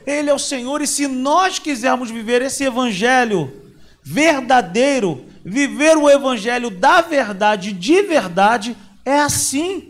Ele 0.05 0.29
é 0.29 0.33
o 0.33 0.39
Senhor, 0.39 0.81
e 0.81 0.87
se 0.87 1.07
nós 1.07 1.59
quisermos 1.59 2.09
viver 2.09 2.41
esse 2.41 2.63
evangelho 2.63 3.71
verdadeiro, 4.03 5.25
viver 5.45 5.95
o 5.95 6.09
evangelho 6.09 6.71
da 6.71 7.01
verdade, 7.01 7.71
de 7.71 8.01
verdade, 8.01 8.75
é 9.05 9.19
assim. 9.19 9.89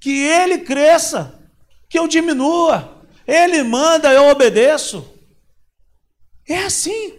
Que 0.00 0.10
ele 0.10 0.58
cresça 0.58 1.39
que 1.90 1.98
eu 1.98 2.06
diminua. 2.06 3.04
Ele 3.26 3.62
manda, 3.64 4.12
eu 4.12 4.28
obedeço. 4.30 5.04
É 6.48 6.64
assim. 6.64 7.14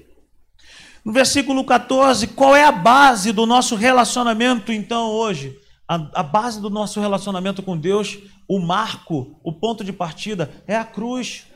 No 1.04 1.12
versículo 1.12 1.64
14, 1.66 2.28
qual 2.28 2.56
é 2.56 2.64
a 2.64 2.72
base 2.72 3.32
do 3.32 3.46
nosso 3.46 3.76
relacionamento 3.76 4.72
então 4.72 5.10
hoje? 5.10 5.60
A, 5.88 6.22
a, 6.22 6.24
base 6.24 6.62
do 6.62 6.70
nosso 6.70 7.02
relacionamento 7.02 7.62
com 7.62 7.78
Deus, 7.78 8.18
o 8.48 8.60
marco, 8.60 9.40
o 9.44 9.52
ponto 9.52 9.84
de 9.84 9.92
partida 9.92 10.50
é 10.66 10.76
a 10.76 10.86
cruz. 10.86 11.48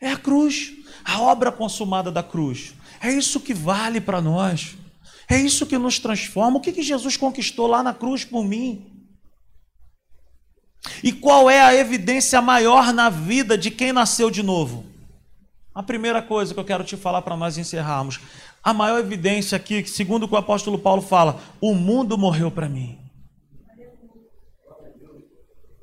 É 0.00 0.12
a 0.12 0.16
cruz, 0.16 0.72
a 1.04 1.20
obra 1.20 1.52
consumada 1.52 2.10
da 2.10 2.22
cruz. 2.22 2.72
É 3.00 3.12
isso 3.12 3.40
que 3.40 3.52
vale 3.52 4.00
para 4.00 4.22
nós. 4.22 4.76
É 5.28 5.38
isso 5.38 5.66
que 5.66 5.76
nos 5.76 5.98
transforma. 5.98 6.56
O 6.56 6.60
que, 6.60 6.72
que 6.72 6.82
Jesus 6.82 7.16
conquistou 7.16 7.66
lá 7.66 7.82
na 7.82 7.92
cruz 7.92 8.24
por 8.24 8.44
mim? 8.44 8.97
E 11.02 11.12
qual 11.12 11.48
é 11.48 11.60
a 11.60 11.74
evidência 11.74 12.40
maior 12.40 12.92
na 12.92 13.08
vida 13.10 13.56
de 13.56 13.70
quem 13.70 13.92
nasceu 13.92 14.30
de 14.30 14.42
novo? 14.42 14.84
A 15.74 15.82
primeira 15.82 16.20
coisa 16.20 16.52
que 16.52 16.60
eu 16.60 16.64
quero 16.64 16.84
te 16.84 16.96
falar 16.96 17.22
para 17.22 17.36
nós 17.36 17.56
encerrarmos. 17.56 18.20
A 18.62 18.74
maior 18.74 18.98
evidência 18.98 19.56
aqui, 19.56 19.86
segundo 19.86 20.24
o 20.24 20.28
que 20.28 20.34
o 20.34 20.38
apóstolo 20.38 20.78
Paulo 20.78 21.00
fala, 21.00 21.40
o 21.60 21.74
mundo 21.74 22.18
morreu 22.18 22.50
para 22.50 22.68
mim. 22.68 22.98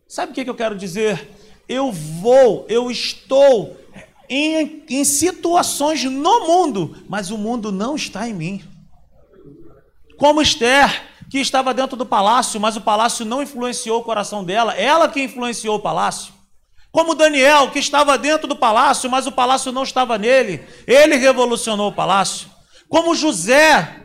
Sabe 0.08 0.32
o 0.32 0.36
que, 0.36 0.50
eu 0.50 0.56
quero 0.56 0.78
dizer? 0.78 1.30
Eu 1.68 1.92
vou, 1.92 2.66
eu 2.70 2.92
estou 2.92 3.78
em, 4.30 4.84
em 4.90 5.04
situações 5.04 6.04
no 6.04 6.48
mundo, 6.48 7.04
mas 7.10 7.32
o 7.32 7.38
mundo 7.38 7.72
não 7.72 7.96
está 7.96 8.28
em 8.28 8.34
mim. 8.34 8.64
Como 10.18 10.42
Esther, 10.42 11.04
que 11.30 11.40
estava 11.40 11.74
dentro 11.74 11.98
do 11.98 12.06
palácio, 12.06 12.60
mas 12.60 12.76
o 12.76 12.82
palácio 12.82 13.26
não 13.26 13.42
influenciou 13.42 14.00
o 14.00 14.04
coração 14.04 14.44
dela, 14.44 14.74
ela 14.74 15.10
que 15.10 15.22
influenciou 15.24 15.78
o 15.78 15.82
palácio. 15.82 16.34
Como 16.92 17.16
Daniel, 17.16 17.72
que 17.72 17.80
estava 17.80 18.18
dentro 18.18 18.48
do 18.48 18.56
palácio, 18.56 19.10
mas 19.10 19.28
o 19.28 19.32
palácio 19.32 19.72
não 19.72 19.84
estava 19.84 20.18
nele, 20.18 20.66
ele 20.88 21.16
revolucionou 21.16 21.90
o 21.90 21.94
palácio. 21.94 22.50
Como 22.88 23.16
José, 23.16 24.02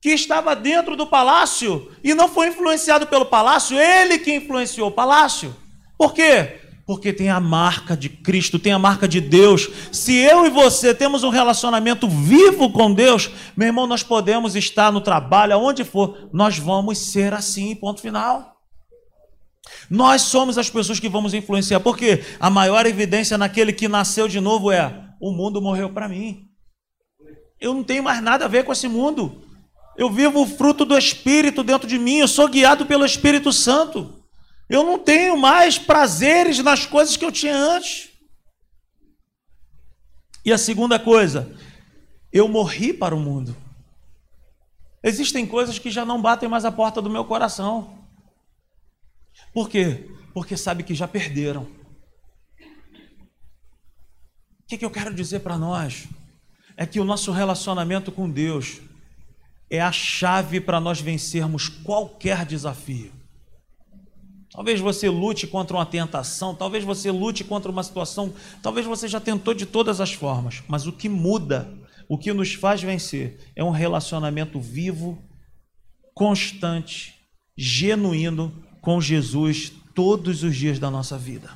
que 0.00 0.10
estava 0.10 0.56
dentro 0.56 0.96
do 0.96 1.06
palácio 1.06 1.90
e 2.02 2.14
não 2.14 2.28
foi 2.28 2.48
influenciado 2.48 3.06
pelo 3.06 3.26
palácio, 3.26 3.78
ele 3.78 4.18
que 4.18 4.34
influenciou 4.34 4.88
o 4.88 4.92
palácio. 4.92 5.54
Por 5.98 6.14
quê? 6.14 6.60
Porque 6.86 7.12
tem 7.12 7.28
a 7.28 7.40
marca 7.40 7.96
de 7.96 8.08
Cristo, 8.08 8.60
tem 8.60 8.72
a 8.72 8.78
marca 8.78 9.08
de 9.08 9.20
Deus. 9.20 9.68
Se 9.90 10.14
eu 10.14 10.46
e 10.46 10.50
você 10.50 10.94
temos 10.94 11.24
um 11.24 11.30
relacionamento 11.30 12.08
vivo 12.08 12.70
com 12.70 12.94
Deus, 12.94 13.28
meu 13.56 13.66
irmão, 13.66 13.88
nós 13.88 14.04
podemos 14.04 14.54
estar 14.54 14.92
no 14.92 15.00
trabalho, 15.00 15.54
aonde 15.54 15.82
for, 15.82 16.28
nós 16.32 16.58
vamos 16.58 16.98
ser 16.98 17.34
assim, 17.34 17.74
ponto 17.74 18.00
final. 18.00 18.56
Nós 19.90 20.22
somos 20.22 20.58
as 20.58 20.70
pessoas 20.70 21.00
que 21.00 21.08
vamos 21.08 21.34
influenciar, 21.34 21.80
porque 21.80 22.22
a 22.38 22.48
maior 22.48 22.86
evidência 22.86 23.36
naquele 23.36 23.72
que 23.72 23.88
nasceu 23.88 24.28
de 24.28 24.40
novo 24.40 24.70
é: 24.70 25.10
o 25.20 25.32
mundo 25.32 25.60
morreu 25.60 25.90
para 25.90 26.08
mim. 26.08 26.48
Eu 27.60 27.74
não 27.74 27.82
tenho 27.82 28.02
mais 28.02 28.22
nada 28.22 28.44
a 28.44 28.48
ver 28.48 28.64
com 28.64 28.72
esse 28.72 28.86
mundo. 28.86 29.42
Eu 29.96 30.10
vivo 30.10 30.42
o 30.42 30.46
fruto 30.46 30.84
do 30.84 30.96
Espírito 30.96 31.62
dentro 31.62 31.88
de 31.88 31.98
mim, 31.98 32.18
eu 32.18 32.28
sou 32.28 32.48
guiado 32.48 32.84
pelo 32.86 33.04
Espírito 33.04 33.52
Santo. 33.52 34.22
Eu 34.68 34.82
não 34.82 34.98
tenho 34.98 35.36
mais 35.36 35.78
prazeres 35.78 36.58
nas 36.58 36.84
coisas 36.84 37.16
que 37.16 37.24
eu 37.24 37.30
tinha 37.30 37.56
antes. 37.56 38.10
E 40.44 40.52
a 40.52 40.58
segunda 40.58 40.98
coisa, 40.98 41.56
eu 42.32 42.48
morri 42.48 42.92
para 42.92 43.14
o 43.14 43.20
mundo. 43.20 43.56
Existem 45.02 45.46
coisas 45.46 45.78
que 45.78 45.90
já 45.90 46.04
não 46.04 46.20
batem 46.20 46.48
mais 46.48 46.64
a 46.64 46.72
porta 46.72 47.00
do 47.00 47.10
meu 47.10 47.24
coração. 47.24 47.96
Por 49.52 49.68
quê? 49.68 50.10
Porque 50.34 50.56
sabe 50.56 50.82
que 50.82 50.94
já 50.94 51.06
perderam. 51.06 51.62
O 54.60 54.68
que, 54.68 54.78
que 54.78 54.84
eu 54.84 54.90
quero 54.90 55.14
dizer 55.14 55.40
para 55.40 55.56
nós? 55.56 56.08
É 56.76 56.84
que 56.84 56.98
o 56.98 57.04
nosso 57.04 57.30
relacionamento 57.30 58.10
com 58.10 58.28
Deus 58.28 58.80
é 59.70 59.80
a 59.80 59.92
chave 59.92 60.60
para 60.60 60.80
nós 60.80 61.00
vencermos 61.00 61.68
qualquer 61.68 62.44
desafio. 62.44 63.15
Talvez 64.52 64.80
você 64.80 65.08
lute 65.08 65.46
contra 65.46 65.76
uma 65.76 65.86
tentação, 65.86 66.54
talvez 66.54 66.84
você 66.84 67.10
lute 67.10 67.44
contra 67.44 67.70
uma 67.70 67.82
situação, 67.82 68.32
talvez 68.62 68.86
você 68.86 69.08
já 69.08 69.20
tentou 69.20 69.52
de 69.52 69.66
todas 69.66 70.00
as 70.00 70.12
formas, 70.12 70.62
mas 70.68 70.86
o 70.86 70.92
que 70.92 71.08
muda, 71.08 71.72
o 72.08 72.16
que 72.16 72.32
nos 72.32 72.54
faz 72.54 72.80
vencer, 72.82 73.38
é 73.56 73.64
um 73.64 73.70
relacionamento 73.70 74.60
vivo, 74.60 75.18
constante, 76.14 77.14
genuíno 77.56 78.62
com 78.80 79.00
Jesus 79.00 79.72
todos 79.94 80.42
os 80.42 80.56
dias 80.56 80.78
da 80.78 80.90
nossa 80.90 81.18
vida. 81.18 81.50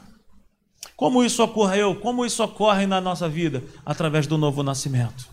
Como 0.96 1.24
isso 1.24 1.42
ocorreu? 1.42 1.94
Como 1.94 2.26
isso 2.26 2.42
ocorre 2.42 2.87
na 2.87 3.00
nossa 3.00 3.29
vida? 3.29 3.62
Através 3.87 4.26
do 4.26 4.37
novo 4.37 4.62
nascimento. 4.62 5.29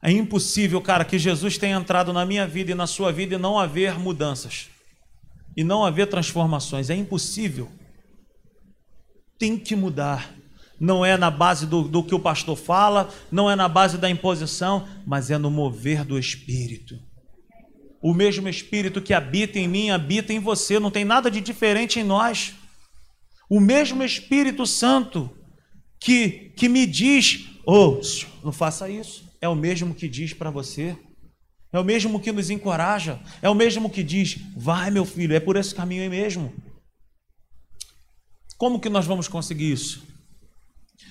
É 0.00 0.12
impossível, 0.12 0.80
cara, 0.80 1.04
que 1.04 1.18
Jesus 1.18 1.58
tenha 1.58 1.76
entrado 1.76 2.12
na 2.12 2.24
minha 2.24 2.46
vida 2.46 2.70
e 2.70 2.74
na 2.74 2.86
sua 2.86 3.10
vida 3.10 3.34
e 3.34 3.38
não 3.38 3.58
haver 3.58 3.98
mudanças 3.98 4.68
e 5.56 5.64
não 5.64 5.84
haver 5.84 6.08
transformações. 6.08 6.90
É 6.90 6.94
impossível. 6.94 7.68
Tem 9.38 9.58
que 9.58 9.74
mudar. 9.76 10.34
Não 10.80 11.04
é 11.04 11.16
na 11.16 11.30
base 11.30 11.66
do, 11.66 11.82
do 11.82 12.04
que 12.04 12.14
o 12.14 12.20
pastor 12.20 12.56
fala, 12.56 13.12
não 13.32 13.50
é 13.50 13.56
na 13.56 13.68
base 13.68 13.98
da 13.98 14.08
imposição, 14.08 14.86
mas 15.06 15.30
é 15.30 15.36
no 15.36 15.50
mover 15.50 16.04
do 16.04 16.18
Espírito. 16.18 16.98
O 18.00 18.14
mesmo 18.14 18.48
Espírito 18.48 19.02
que 19.02 19.12
habita 19.12 19.58
em 19.58 19.66
mim, 19.66 19.90
habita 19.90 20.32
em 20.32 20.38
você, 20.38 20.78
não 20.78 20.90
tem 20.90 21.04
nada 21.04 21.30
de 21.30 21.40
diferente 21.40 21.98
em 21.98 22.04
nós. 22.04 22.54
O 23.50 23.58
mesmo 23.58 24.04
Espírito 24.04 24.66
Santo 24.66 25.30
que, 26.00 26.52
que 26.56 26.68
me 26.68 26.86
diz, 26.86 27.48
oh, 27.66 28.00
não 28.44 28.52
faça 28.52 28.88
isso, 28.88 29.24
é 29.40 29.48
o 29.48 29.56
mesmo 29.56 29.94
que 29.94 30.08
diz 30.08 30.32
para 30.32 30.50
você, 30.50 30.96
é 31.72 31.78
o 31.78 31.84
mesmo 31.84 32.20
que 32.20 32.32
nos 32.32 32.50
encoraja, 32.50 33.20
é 33.42 33.48
o 33.48 33.54
mesmo 33.54 33.90
que 33.90 34.02
diz: 34.02 34.38
vai, 34.56 34.90
meu 34.90 35.04
filho, 35.04 35.34
é 35.34 35.40
por 35.40 35.56
esse 35.56 35.74
caminho 35.74 36.02
aí 36.02 36.08
mesmo. 36.08 36.52
Como 38.56 38.80
que 38.80 38.88
nós 38.88 39.06
vamos 39.06 39.28
conseguir 39.28 39.70
isso? 39.70 40.02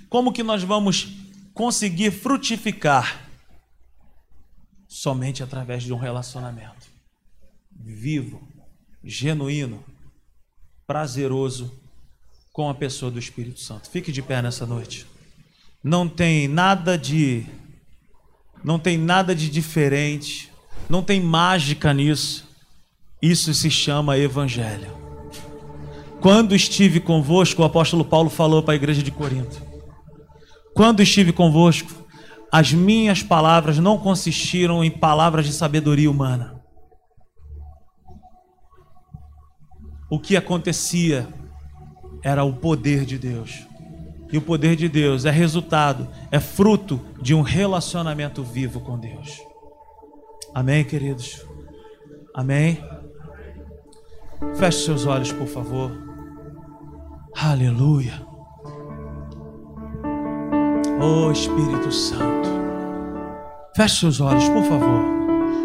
Como 0.10 0.34
que 0.34 0.44
nós 0.44 0.64
vamos 0.64 1.08
conseguir 1.54 2.12
frutificar? 2.12 3.26
Somente 4.88 5.44
através 5.44 5.84
de 5.84 5.94
um 5.94 5.98
relacionamento 5.98 6.88
vivo, 7.80 8.46
genuíno, 9.04 9.84
prazeroso 10.86 11.72
com 12.52 12.70
a 12.70 12.74
pessoa 12.74 13.12
do 13.12 13.20
Espírito 13.20 13.60
Santo. 13.60 13.90
Fique 13.90 14.12
de 14.12 14.22
pé 14.22 14.42
nessa 14.42 14.66
noite. 14.66 15.06
Não 15.84 16.10
tem 16.10 16.48
nada 16.48 16.98
de 16.98 17.46
não 18.68 18.78
tem 18.78 18.98
nada 18.98 19.34
de 19.34 19.50
diferente, 19.50 20.52
não 20.90 21.02
tem 21.02 21.22
mágica 21.22 21.94
nisso. 21.94 22.46
Isso 23.22 23.54
se 23.54 23.72
chama 23.72 24.18
evangelho. 24.18 24.92
Quando 26.20 26.54
estive 26.54 27.00
convosco, 27.00 27.62
o 27.62 27.66
apóstolo 27.66 28.04
Paulo 28.04 28.30
falou 28.30 28.62
para 28.62 28.74
a 28.74 28.76
igreja 28.76 29.02
de 29.02 29.10
Corinto. 29.10 29.64
Quando 30.76 31.02
estive 31.02 31.32
convosco, 31.32 31.90
as 32.52 32.74
minhas 32.74 33.24
palavras 33.24 33.78
não 33.78 33.98
consistiram 33.98 34.84
em 34.84 34.92
palavras 34.92 35.46
de 35.46 35.54
sabedoria 35.54 36.12
humana. 36.12 36.62
O 40.10 40.20
que 40.20 40.36
acontecia 40.36 41.26
era 42.22 42.44
o 42.44 42.52
poder 42.52 43.06
de 43.06 43.18
Deus. 43.18 43.66
E 44.32 44.38
o 44.38 44.42
poder 44.42 44.76
de 44.76 44.90
Deus 44.90 45.26
é 45.26 45.32
resultado, 45.32 46.08
é 46.32 46.40
fruto 46.40 47.00
de 47.22 47.34
um 47.34 47.42
relacionamento 47.42 48.44
vivo 48.44 48.82
com 48.82 48.98
Deus. 48.98 49.42
Amém, 50.54 50.84
queridos? 50.84 51.46
Amém? 52.36 52.84
Feche 54.56 54.86
seus 54.86 55.06
olhos, 55.06 55.32
por 55.32 55.48
favor. 55.48 55.92
Aleluia. 57.36 58.26
Oh 61.00 61.32
Espírito 61.32 61.92
Santo. 61.92 62.50
Feche 63.76 64.00
seus 64.00 64.20
olhos, 64.20 64.50
por 64.50 64.64
favor. 64.64 65.06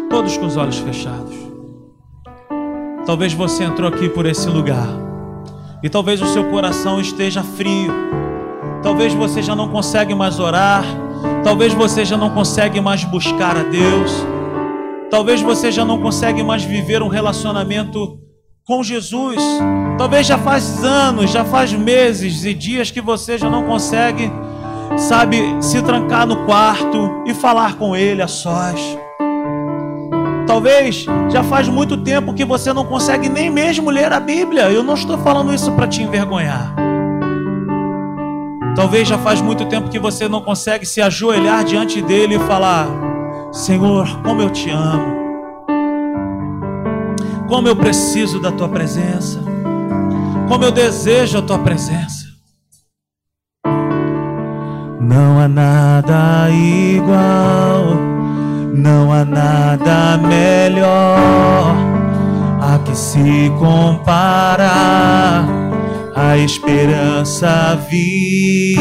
Todos 0.09 0.37
com 0.37 0.45
os 0.45 0.55
olhos 0.55 0.77
fechados. 0.77 1.35
Talvez 3.05 3.33
você 3.33 3.63
entrou 3.63 3.89
aqui 3.89 4.07
por 4.07 4.25
esse 4.25 4.47
lugar. 4.47 4.87
E 5.81 5.89
talvez 5.89 6.21
o 6.21 6.27
seu 6.27 6.49
coração 6.49 6.99
esteja 7.01 7.43
frio. 7.43 7.91
Talvez 8.83 9.13
você 9.13 9.41
já 9.41 9.55
não 9.55 9.69
consegue 9.69 10.13
mais 10.13 10.39
orar. 10.39 10.83
Talvez 11.43 11.73
você 11.73 12.05
já 12.05 12.17
não 12.17 12.29
consegue 12.29 12.79
mais 12.79 13.03
buscar 13.03 13.57
a 13.57 13.63
Deus. 13.63 14.11
Talvez 15.09 15.41
você 15.41 15.71
já 15.71 15.85
não 15.85 16.01
consegue 16.01 16.43
mais 16.43 16.63
viver 16.63 17.01
um 17.01 17.07
relacionamento 17.07 18.19
com 18.65 18.83
Jesus. 18.83 19.41
Talvez 19.97 20.27
já 20.27 20.37
faz 20.37 20.83
anos, 20.83 21.31
já 21.31 21.45
faz 21.45 21.71
meses 21.73 22.45
e 22.45 22.53
dias 22.53 22.91
que 22.91 23.01
você 23.01 23.37
já 23.37 23.49
não 23.49 23.63
consegue 23.63 24.31
sabe, 24.97 25.57
se 25.61 25.81
trancar 25.81 26.25
no 26.25 26.45
quarto 26.45 27.23
e 27.25 27.33
falar 27.33 27.75
com 27.75 27.95
Ele 27.95 28.21
a 28.21 28.27
sós. 28.27 28.79
Talvez 30.45 31.05
já 31.31 31.43
faz 31.43 31.67
muito 31.67 31.97
tempo 31.97 32.33
que 32.33 32.45
você 32.45 32.73
não 32.73 32.85
consegue 32.85 33.29
nem 33.29 33.49
mesmo 33.49 33.89
ler 33.89 34.11
a 34.11 34.19
Bíblia. 34.19 34.69
Eu 34.69 34.83
não 34.83 34.93
estou 34.93 35.17
falando 35.17 35.53
isso 35.53 35.71
para 35.71 35.87
te 35.87 36.03
envergonhar. 36.03 36.75
Talvez 38.75 39.07
já 39.07 39.17
faz 39.17 39.39
muito 39.39 39.65
tempo 39.65 39.89
que 39.89 39.99
você 39.99 40.27
não 40.27 40.41
consegue 40.41 40.85
se 40.85 41.01
ajoelhar 41.01 41.63
diante 41.63 42.01
dele 42.01 42.35
e 42.35 42.39
falar: 42.39 42.87
Senhor, 43.51 44.07
como 44.23 44.41
eu 44.41 44.49
te 44.49 44.69
amo. 44.69 45.23
Como 47.47 47.67
eu 47.67 47.75
preciso 47.75 48.41
da 48.41 48.51
tua 48.51 48.67
presença. 48.67 49.39
Como 50.47 50.63
eu 50.63 50.71
desejo 50.71 51.37
a 51.37 51.41
tua 51.41 51.59
presença. 51.59 52.23
Não 54.99 55.39
há 55.39 55.47
nada 55.47 56.49
igual, 56.49 57.95
não 58.73 59.11
há 59.11 59.23
nada 59.23 60.17
melhor 60.17 61.75
a 62.61 62.79
que 62.79 62.95
se 62.95 63.51
compara 63.59 65.62
a 66.15 66.37
esperança 66.37 67.77
viva. 67.89 68.79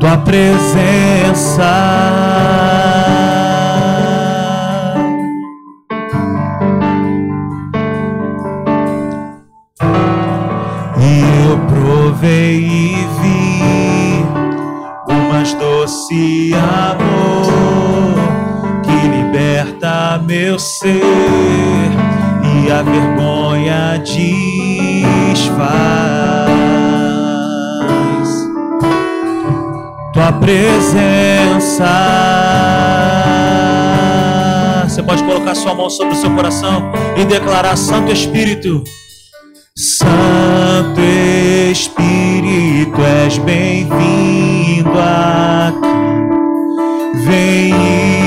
Tua 0.00 0.18
presença 0.18 1.98
provei 12.18 12.58
e 12.58 13.06
vi 13.20 14.24
o 15.06 15.58
doce 15.58 16.52
amor 16.54 18.14
que 18.82 19.08
liberta 19.08 20.20
meu 20.26 20.58
ser 20.58 21.97
a 22.70 22.82
vergonha 22.82 23.98
desfaz. 23.98 24.48
Tua 30.12 30.32
presença. 30.32 31.84
Você 34.84 35.02
pode 35.02 35.22
colocar 35.24 35.54
sua 35.54 35.74
mão 35.74 35.88
sobre 35.88 36.14
o 36.14 36.16
seu 36.16 36.30
coração 36.34 36.92
e 37.16 37.24
declarar: 37.24 37.76
Santo 37.76 38.12
Espírito. 38.12 38.82
Santo 39.76 41.00
Espírito, 41.70 43.00
és 43.00 43.38
bem-vindo 43.38 44.90
aqui. 44.98 45.88
Vem 47.24 48.17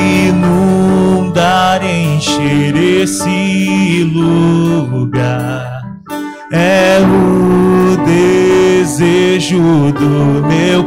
encher 2.42 2.76
esse 3.02 4.04
lugar. 4.14 5.82
É 6.52 6.98
o 7.00 7.96
desejo 8.06 9.92
do 9.94 10.46
meu 10.48 10.84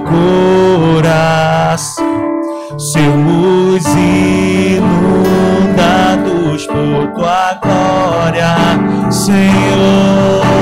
coração. 0.98 1.34
Sermos 2.76 3.84
inundados 4.76 5.86
por 6.66 7.06
tua 7.14 7.54
glória, 7.62 8.56
Senhor. 9.10 10.54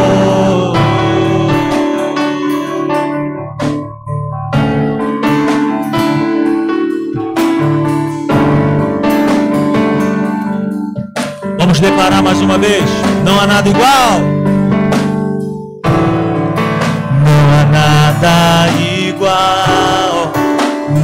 Declarar 11.83 12.23
mais 12.23 12.41
uma 12.41 12.57
vez: 12.57 12.85
não 13.25 13.39
há 13.39 13.47
nada 13.47 13.69
igual. 13.69 14.21
Não 17.27 17.43
há 17.59 17.65
nada 17.71 18.71
igual. 18.79 20.33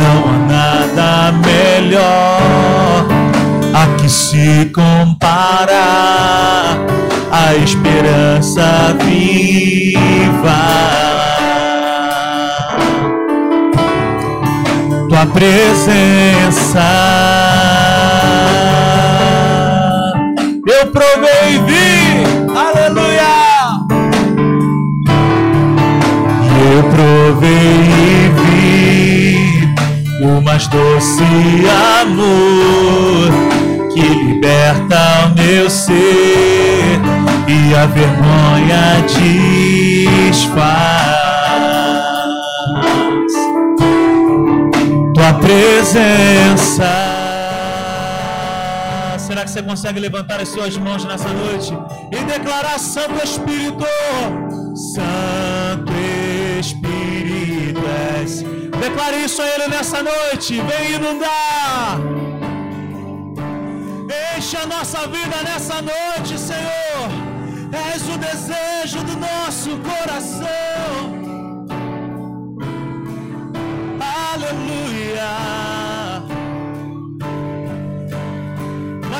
Não 0.00 0.18
há 0.30 0.38
nada 0.46 1.32
melhor 1.44 3.06
a 3.74 3.86
que 3.98 4.08
se 4.08 4.70
compara 4.72 5.88
a 7.30 7.54
esperança 7.56 8.96
viva. 9.04 10.58
Tua 15.08 15.26
presença 15.26 16.78
eu 20.80 20.86
provei 20.86 21.54
e 21.54 21.58
vi, 21.58 22.22
aleluia. 22.56 23.34
Eu 26.70 26.82
provei 26.84 27.50
e 27.50 28.30
vi 28.38 30.24
o 30.24 30.40
mais 30.40 30.66
doce 30.68 31.22
amor 32.00 33.30
que 33.92 34.00
liberta 34.00 34.98
o 35.26 35.28
meu 35.40 35.68
ser 35.68 37.00
e 37.48 37.74
a 37.74 37.86
vergonha 37.86 39.04
desfaz. 40.28 40.68
Tua 45.14 45.32
presença 45.40 47.07
que 49.48 49.54
você 49.54 49.62
consegue 49.62 49.98
levantar 49.98 50.40
as 50.40 50.48
suas 50.48 50.76
mãos 50.76 51.04
nessa 51.04 51.28
noite 51.28 51.72
e 52.12 52.24
declarar: 52.24 52.78
Santo 52.78 53.24
Espírito, 53.24 53.84
Santo 54.94 55.92
Espírito 56.60 57.80
és. 58.20 58.42
Declare 58.78 59.24
isso 59.24 59.40
a 59.40 59.46
Ele 59.46 59.68
nessa 59.68 60.02
noite. 60.02 60.60
Vem 60.60 60.94
inundar. 60.96 61.98
Enche 64.36 64.56
a 64.56 64.66
nossa 64.66 65.06
vida 65.08 65.36
nessa 65.42 65.76
noite, 65.80 66.38
Senhor. 66.38 67.08
És 67.92 68.02
o 68.02 68.18
desejo 68.18 69.02
do 69.04 69.16
nosso 69.18 69.70
coração. 69.78 70.77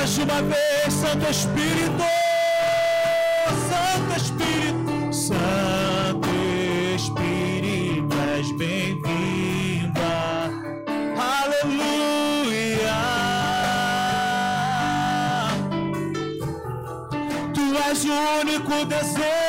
mais 0.08 0.18
uma 0.18 0.40
vez, 0.42 0.94
Santo 0.94 1.30
Espírito, 1.30 2.02
Santo 3.68 4.16
Espírito, 4.16 5.12
Santo 5.12 6.28
Espírito, 6.96 8.16
és 8.38 8.50
bem-vinda. 8.52 10.00
Aleluia. 11.42 12.98
Tu 17.52 17.60
és 17.90 18.04
o 18.04 18.40
único 18.40 18.86
desejo. 18.86 19.47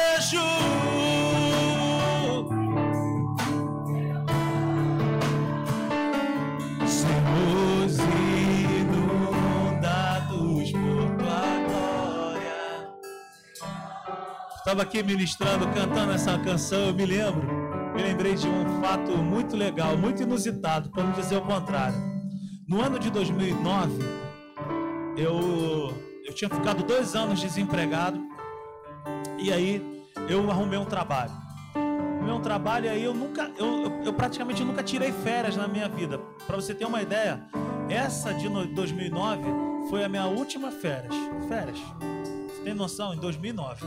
Estava 14.70 14.84
aqui 14.84 15.02
ministrando, 15.02 15.68
cantando 15.70 16.12
essa 16.12 16.38
canção, 16.38 16.78
eu 16.82 16.94
me 16.94 17.04
lembro. 17.04 17.42
Me 17.96 18.04
lembrei 18.04 18.36
de 18.36 18.48
um 18.48 18.80
fato 18.80 19.18
muito 19.18 19.58
legal, 19.58 19.98
muito 19.98 20.22
inusitado, 20.22 20.92
para 20.92 21.06
não 21.06 21.12
dizer 21.12 21.38
o 21.38 21.42
contrário. 21.42 21.98
No 22.68 22.80
ano 22.80 23.00
de 23.00 23.10
2009, 23.10 23.94
eu, 25.18 25.92
eu 26.24 26.34
tinha 26.36 26.48
ficado 26.48 26.84
dois 26.84 27.16
anos 27.16 27.40
desempregado 27.40 28.22
e 29.40 29.52
aí 29.52 30.06
eu 30.30 30.52
arrumei 30.52 30.78
um 30.78 30.86
trabalho. 30.86 31.34
Arrumei 31.74 32.36
um 32.36 32.42
trabalho 32.42 32.86
e 32.86 32.90
aí 32.90 33.04
eu 33.04 33.16
nunca, 33.16 33.50
eu, 33.58 33.86
eu, 33.86 34.04
eu 34.04 34.14
praticamente 34.14 34.64
nunca 34.64 34.84
tirei 34.84 35.12
férias 35.12 35.56
na 35.56 35.68
minha 35.68 35.90
vida. 35.90 36.20
Para 36.46 36.58
você 36.58 36.76
ter 36.76 36.86
uma 36.86 37.02
ideia, 37.02 37.44
essa 37.90 38.36
de 38.36 38.48
2009 38.48 39.42
foi 39.90 40.04
a 40.04 40.08
minha 40.08 40.28
última 40.28 40.70
férias. 40.70 41.16
Férias. 41.48 41.80
Você 42.48 42.62
tem 42.62 42.76
noção? 42.76 43.16
Em 43.16 43.18
2009. 43.18 43.84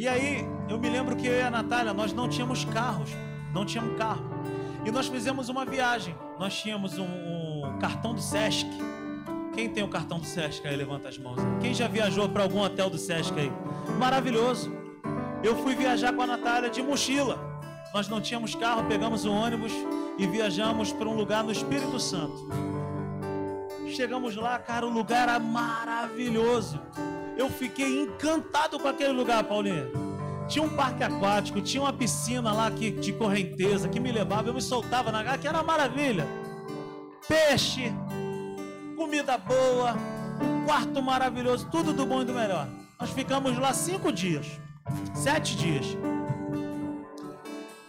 E 0.00 0.08
aí 0.08 0.48
eu 0.66 0.78
me 0.78 0.88
lembro 0.88 1.14
que 1.14 1.26
eu 1.26 1.34
e 1.34 1.42
a 1.42 1.50
Natália, 1.50 1.92
nós 1.92 2.10
não 2.10 2.26
tínhamos 2.26 2.64
carros, 2.64 3.10
não 3.52 3.66
tínhamos 3.66 3.98
carro. 3.98 4.24
E 4.82 4.90
nós 4.90 5.08
fizemos 5.08 5.50
uma 5.50 5.66
viagem. 5.66 6.16
Nós 6.38 6.58
tínhamos 6.58 6.98
um, 6.98 7.04
um 7.04 7.78
cartão 7.78 8.14
do 8.14 8.20
Sesc. 8.22 8.66
Quem 9.54 9.68
tem 9.68 9.84
o 9.84 9.88
cartão 9.88 10.18
do 10.18 10.24
Sesc 10.24 10.66
aí? 10.66 10.74
Levanta 10.74 11.10
as 11.10 11.18
mãos. 11.18 11.36
Quem 11.60 11.74
já 11.74 11.86
viajou 11.86 12.26
para 12.30 12.42
algum 12.42 12.60
hotel 12.62 12.88
do 12.88 12.96
Sesc 12.96 13.38
aí? 13.38 13.52
Maravilhoso. 13.98 14.72
Eu 15.44 15.54
fui 15.56 15.74
viajar 15.74 16.14
com 16.14 16.22
a 16.22 16.26
Natália 16.26 16.70
de 16.70 16.82
mochila. 16.82 17.38
Nós 17.92 18.08
não 18.08 18.22
tínhamos 18.22 18.54
carro, 18.54 18.86
pegamos 18.86 19.26
um 19.26 19.34
ônibus 19.34 19.72
e 20.16 20.26
viajamos 20.26 20.94
para 20.94 21.10
um 21.10 21.14
lugar 21.14 21.44
no 21.44 21.52
Espírito 21.52 22.00
Santo. 22.00 22.48
Chegamos 23.94 24.36
lá, 24.36 24.58
cara, 24.58 24.86
o 24.86 24.90
lugar 24.90 25.28
era 25.28 25.38
maravilhoso. 25.38 26.80
Eu 27.36 27.50
fiquei 27.50 28.02
encantado 28.02 28.78
com 28.78 28.86
aquele 28.86 29.12
lugar, 29.12 29.42
Paulinho. 29.44 29.90
Tinha 30.48 30.64
um 30.64 30.68
parque 30.68 31.02
aquático, 31.02 31.60
tinha 31.60 31.82
uma 31.82 31.92
piscina 31.92 32.52
lá 32.52 32.70
que, 32.70 32.90
de 32.90 33.12
correnteza 33.12 33.88
que 33.88 34.00
me 34.00 34.10
levava, 34.10 34.48
eu 34.48 34.54
me 34.54 34.62
soltava 34.62 35.12
na 35.12 35.38
que 35.38 35.46
era 35.46 35.62
maravilha. 35.62 36.26
Peixe, 37.28 37.92
comida 38.96 39.38
boa, 39.38 39.94
quarto 40.66 41.02
maravilhoso, 41.02 41.68
tudo 41.70 41.92
do 41.92 42.04
bom 42.04 42.22
e 42.22 42.24
do 42.24 42.32
melhor. 42.32 42.68
Nós 42.98 43.10
ficamos 43.10 43.56
lá 43.58 43.72
cinco 43.72 44.12
dias, 44.12 44.46
sete 45.14 45.56
dias. 45.56 45.86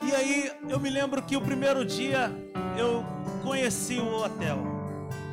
E 0.03 0.15
aí 0.15 0.51
eu 0.67 0.79
me 0.79 0.89
lembro 0.89 1.21
que 1.21 1.35
o 1.35 1.41
primeiro 1.41 1.85
dia 1.85 2.31
eu 2.77 3.03
conheci 3.43 3.99
o 3.99 4.23
hotel. 4.23 4.80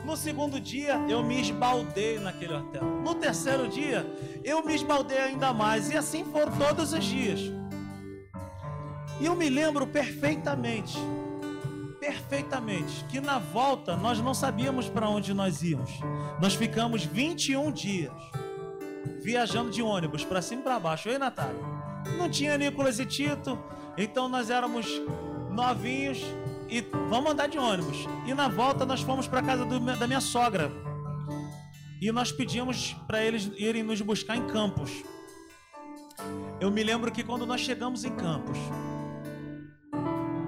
No 0.09 0.17
segundo 0.17 0.59
dia 0.59 0.95
eu 1.07 1.23
me 1.23 1.39
esbaldei 1.39 2.19
naquele 2.19 2.55
hotel. 2.55 2.83
No 2.83 3.15
terceiro 3.15 3.69
dia 3.69 4.07
eu 4.43 4.65
me 4.65 4.75
esbaldei 4.75 5.19
ainda 5.19 5.53
mais. 5.53 5.91
E 5.91 5.99
assim 5.99 6.25
foram 6.25 6.51
todos 6.57 6.95
os 6.95 7.05
dias. 7.05 7.41
E 9.21 9.27
eu 9.27 9.37
me 9.37 9.51
lembro 9.51 9.87
perfeitamente, 9.87 10.97
perfeitamente, 12.01 13.05
que 13.11 13.21
na 13.21 13.39
volta 13.39 13.99
nós 13.99 14.19
não 14.19 14.33
sabíamos 14.33 14.89
para 14.89 15.11
onde 15.11 15.35
nós 15.35 15.63
íamos. 15.63 16.01
Nós 16.41 16.55
ficamos 16.55 17.05
21 17.05 17.71
dias 17.71 18.15
viajando 19.21 19.71
de 19.71 19.83
ônibus 19.83 20.25
para 20.25 20.41
cima 20.41 20.63
e 20.63 20.65
para 20.65 20.81
baixo. 20.81 21.11
E 21.11 21.19
Natália. 21.19 21.61
Não 22.17 22.31
tinha 22.31 22.57
Nicolas 22.57 22.99
e 22.99 23.05
Tito, 23.05 23.59
então 23.95 24.27
nós 24.27 24.49
éramos 24.49 24.87
novinhos 25.51 26.25
e 26.69 26.81
vamos 27.09 27.33
andar 27.33 27.49
de 27.49 27.59
ônibus. 27.59 28.07
E 28.27 28.35
na 28.35 28.49
volta 28.49 28.85
nós 28.85 29.01
fomos 29.01 29.27
para 29.27 29.43
casa 29.43 29.65
do, 29.65 29.81
da 29.81 30.07
minha 30.07 30.21
sogra. 30.21 30.71
E 32.01 32.13
nós 32.13 32.31
pedimos 32.31 32.95
para 33.07 33.23
eles 33.23 33.51
irem 33.57 33.83
nos 33.83 34.01
buscar 34.01 34.37
em 34.37 34.47
Campos. 34.47 35.03
Eu 36.61 36.71
me 36.71 36.83
lembro 36.83 37.11
que 37.11 37.25
quando 37.25 37.47
nós 37.47 37.61
chegamos 37.61 38.05
em 38.05 38.15
Campos, 38.15 38.59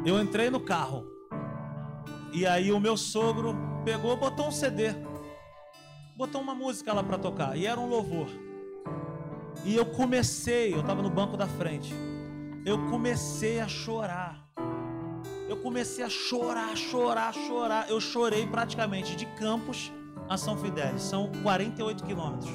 eu 0.04 0.20
entrei 0.20 0.50
no 0.50 0.60
carro. 0.60 1.06
E 2.32 2.46
aí 2.46 2.70
o 2.70 2.78
meu 2.78 2.96
sogro 2.96 3.56
pegou, 3.84 4.16
botou 4.16 4.48
um 4.48 4.52
CD. 4.52 4.92
Botou 6.16 6.40
uma 6.40 6.54
música 6.54 6.92
lá 6.92 7.02
para 7.02 7.18
tocar. 7.18 7.56
E 7.56 7.66
era 7.66 7.80
um 7.80 7.88
louvor. 7.88 8.28
E 9.64 9.74
eu 9.74 9.86
comecei, 9.86 10.72
eu 10.72 10.80
estava 10.80 11.02
no 11.02 11.10
banco 11.10 11.36
da 11.36 11.46
frente. 11.46 11.92
Eu 12.64 12.88
comecei 12.88 13.60
a 13.60 13.66
chorar. 13.66 14.39
Eu 15.50 15.56
comecei 15.56 16.04
a 16.04 16.08
chorar, 16.08 16.76
chorar, 16.76 17.34
chorar. 17.34 17.90
Eu 17.90 18.00
chorei 18.00 18.46
praticamente 18.46 19.16
de 19.16 19.26
Campos 19.26 19.90
a 20.28 20.36
São 20.36 20.56
Fidélis. 20.56 21.02
São 21.02 21.28
48 21.42 22.04
quilômetros. 22.04 22.52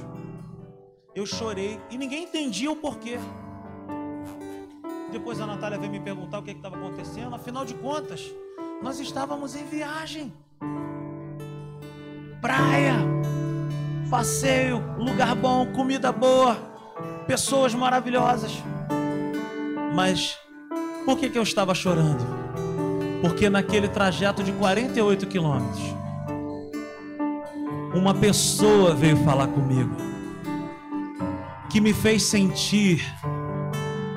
Eu 1.14 1.26
chorei 1.26 1.78
e 1.92 1.98
ninguém 1.98 2.24
entendia 2.24 2.72
o 2.72 2.76
porquê. 2.78 3.20
Depois 5.12 5.42
a 5.42 5.46
Natália 5.46 5.78
veio 5.78 5.92
me 5.92 6.00
perguntar 6.00 6.40
o 6.40 6.44
que 6.44 6.52
estava 6.52 6.78
acontecendo. 6.78 7.36
Afinal 7.36 7.66
de 7.66 7.74
contas, 7.74 8.34
nós 8.82 8.98
estávamos 8.98 9.58
em 9.58 9.66
viagem. 9.66 10.34
Praia, 12.40 12.96
passeio, 14.10 14.82
lugar 14.98 15.36
bom, 15.36 15.70
comida 15.74 16.14
boa, 16.14 16.56
pessoas 17.28 17.76
maravilhosas. 17.76 18.54
Mas 19.94 20.40
por 21.04 21.18
que, 21.18 21.30
que 21.30 21.38
eu 21.38 21.44
estava 21.44 21.76
chorando? 21.76 22.45
Porque 23.22 23.50
naquele 23.50 23.88
trajeto 23.88 24.44
de 24.44 24.52
48 24.52 25.28
quilômetros, 25.28 25.82
uma 27.94 28.14
pessoa 28.14 28.94
veio 28.94 29.18
falar 29.18 29.48
comigo, 29.48 29.96
que 31.70 31.80
me 31.80 31.94
fez 31.94 32.24
sentir 32.24 33.04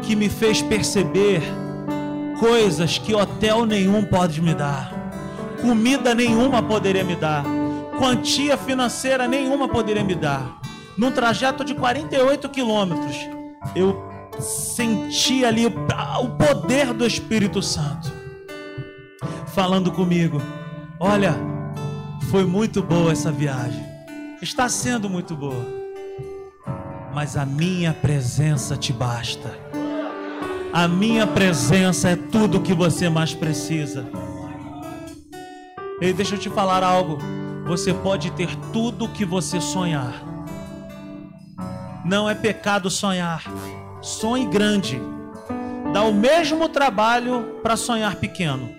que 0.09 0.17
me 0.17 0.31
fez 0.31 0.63
perceber 0.63 1.43
coisas 2.41 2.97
que 2.97 3.15
hotel 3.15 3.67
nenhum 3.67 4.03
pode 4.05 4.41
me 4.41 4.55
dar, 4.55 4.91
comida 5.61 6.15
nenhuma 6.15 6.63
poderia 6.63 7.05
me 7.05 7.15
dar, 7.15 7.45
quantia 7.99 8.57
financeira 8.57 9.29
nenhuma 9.29 9.69
poderia 9.69 10.03
me 10.03 10.15
dar. 10.15 10.61
Num 10.97 11.11
trajeto 11.11 11.63
de 11.63 11.75
48 11.75 12.49
quilômetros, 12.49 13.17
eu 13.77 14.03
senti 14.41 15.45
ali 15.45 15.67
o 15.67 16.29
poder 16.31 16.95
do 16.95 17.07
Espírito 17.07 17.61
Santo 17.61 18.18
falando 19.55 19.91
comigo: 19.93 20.41
Olha, 20.99 21.35
foi 22.31 22.45
muito 22.45 22.83
boa 22.83 23.13
essa 23.13 23.31
viagem, 23.31 23.85
está 24.43 24.69
sendo 24.69 25.09
muito 25.09 25.35
boa, 25.37 25.67
mas 27.15 27.37
a 27.37 27.47
minha 27.47 27.93
presença 27.93 28.77
te 28.77 28.93
basta. 28.93 29.57
A 30.73 30.87
minha 30.87 31.27
presença 31.27 32.11
é 32.11 32.17
tudo 32.17 32.59
o 32.59 32.63
que 32.63 32.75
você 32.75 33.09
mais 33.09 33.33
precisa. 33.35 34.07
E 36.01 36.13
deixa 36.13 36.35
eu 36.35 36.39
te 36.39 36.51
falar 36.51 36.85
algo. 36.85 37.19
Você 37.67 37.93
pode 37.93 38.31
ter 38.33 38.55
tudo 38.73 39.07
o 39.07 39.09
que 39.09 39.25
você 39.25 39.61
sonhar. 39.61 40.23
Não 42.05 42.29
é 42.29 42.35
pecado 42.35 42.91
sonhar. 42.91 43.43
Sonhe 44.01 44.47
grande. 44.47 45.01
Dá 45.93 46.03
o 46.03 46.13
mesmo 46.13 46.69
trabalho 46.69 47.57
para 47.63 47.77
sonhar 47.77 48.17
pequeno. 48.17 48.78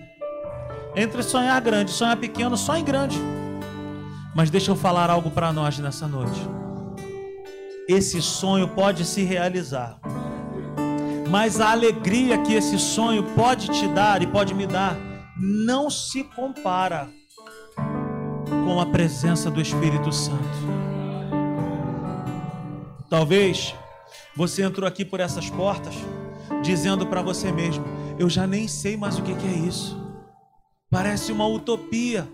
Entre 0.95 1.23
sonhar 1.23 1.59
grande 1.61 1.91
e 1.91 1.93
sonhar 1.93 2.17
pequeno, 2.17 2.57
sonhe 2.57 2.83
grande. 2.83 3.17
Mas 4.35 4.49
deixa 4.49 4.71
eu 4.71 4.75
falar 4.75 5.09
algo 5.09 5.31
para 5.31 5.51
nós 5.53 5.77
nessa 5.79 6.07
noite. 6.07 6.39
Esse 7.87 8.21
sonho 8.21 8.67
pode 8.69 9.05
se 9.05 9.23
realizar 9.23 9.99
mas 11.29 11.61
a 11.61 11.71
alegria 11.71 12.39
que 12.39 12.53
esse 12.53 12.79
sonho 12.79 13.23
pode 13.35 13.67
te 13.67 13.87
dar 13.87 14.21
e 14.21 14.27
pode 14.27 14.53
me 14.53 14.65
dar 14.65 14.97
não 15.37 15.89
se 15.89 16.23
compara 16.23 17.07
com 18.65 18.81
a 18.81 18.85
presença 18.87 19.49
do 19.49 19.61
Espírito 19.61 20.11
Santo. 20.11 20.43
Talvez 23.07 23.75
você 24.35 24.63
entrou 24.63 24.87
aqui 24.87 25.05
por 25.05 25.19
essas 25.19 25.49
portas 25.49 25.93
dizendo 26.63 27.05
para 27.05 27.21
você 27.21 27.51
mesmo: 27.51 27.85
Eu 28.17 28.29
já 28.29 28.47
nem 28.47 28.67
sei 28.67 28.97
mais 28.97 29.17
o 29.19 29.21
que 29.21 29.31
é 29.31 29.67
isso. 29.67 29.97
Parece 30.91 31.31
uma 31.31 31.45
utopia, 31.45 32.27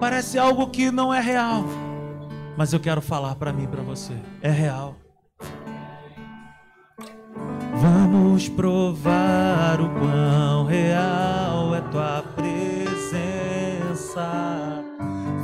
parece 0.00 0.38
algo 0.38 0.70
que 0.70 0.90
não 0.90 1.12
é 1.12 1.20
real. 1.20 1.66
Mas 2.56 2.72
eu 2.72 2.80
quero 2.80 3.02
falar 3.02 3.34
para 3.34 3.52
mim, 3.52 3.66
para 3.66 3.82
você: 3.82 4.14
é 4.40 4.50
real. 4.50 4.96
Vamos 7.74 8.48
provar 8.48 9.78
o 9.78 9.90
quão 9.90 10.64
real 10.64 11.74
é 11.74 11.82
tua 11.82 12.24
presença. 12.34 13.52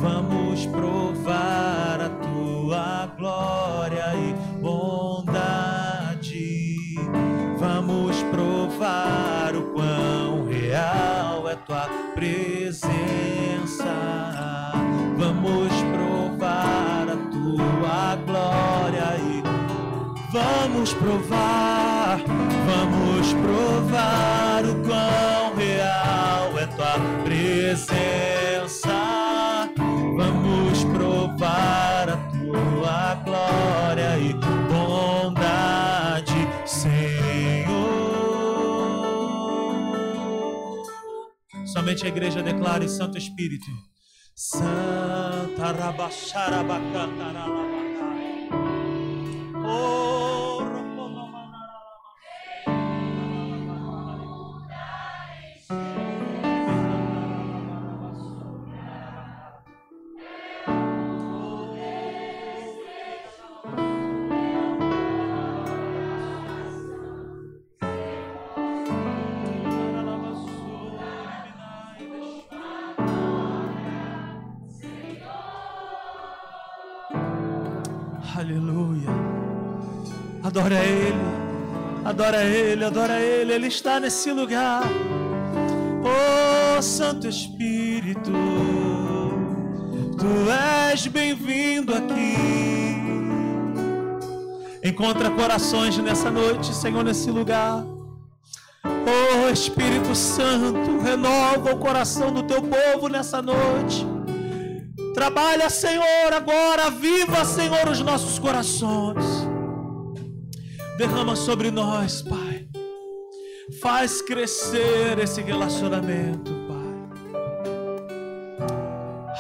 Vamos 0.01 0.64
provar 0.67 2.01
a 2.01 2.09
tua 2.09 3.07
glória 3.19 4.14
e 4.14 4.35
é 11.49 11.55
tua 11.55 11.88
presença. 12.14 12.82
Vamos 15.16 15.72
provar 15.92 17.09
a 17.09 17.16
tua 17.30 18.16
glória 18.26 19.16
e 19.18 19.42
vamos 20.32 20.92
provar, 20.94 22.18
vamos 22.66 23.32
provar 23.34 24.64
o 24.64 24.74
quão 24.86 25.55
real 25.57 26.59
é 26.59 26.66
tua 26.66 26.99
presença. 27.24 28.45
Somente 41.97 42.05
a 42.05 42.09
igreja 42.09 42.42
declare 42.42 42.88
Santo 42.88 43.16
Espírito. 43.16 43.64
Santa 44.34 45.72
Rabaxarabacantarabaca. 45.72 47.64
Oh, 49.64 50.16
Ele, 82.57 82.84
adora 82.84 83.20
Ele, 83.20 83.52
Ele 83.52 83.66
está 83.66 84.00
nesse 84.00 84.32
lugar. 84.32 84.82
Oh, 86.02 86.80
Santo 86.80 87.28
Espírito, 87.28 88.32
Tu 90.18 90.50
és 90.90 91.07
bem-vindo 91.07 91.94
aqui. 91.94 92.36
Encontra 94.82 95.30
corações 95.30 95.98
nessa 95.98 96.30
noite, 96.30 96.74
Senhor, 96.74 97.04
nesse 97.04 97.30
lugar. 97.30 97.84
Oh, 98.84 99.50
Espírito 99.50 100.14
Santo, 100.14 100.98
renova 101.02 101.72
o 101.72 101.78
coração 101.78 102.32
do 102.32 102.42
Teu 102.42 102.62
povo 102.62 103.09
nessa 103.09 103.42
noite. 103.42 104.07
Trabalha, 105.12 105.68
Senhor, 105.68 106.32
agora. 106.34 106.90
Viva, 106.90 107.44
Senhor, 107.44 107.88
os 107.88 108.00
nossos 108.00 108.38
corações. 108.38 109.24
Derrama 110.98 111.36
sobre 111.36 111.70
nós, 111.70 112.22
Pai. 112.22 112.45
Faz 113.73 114.23
crescer 114.23 115.19
esse 115.19 115.43
relacionamento, 115.43 116.53
Pai. 116.69 116.87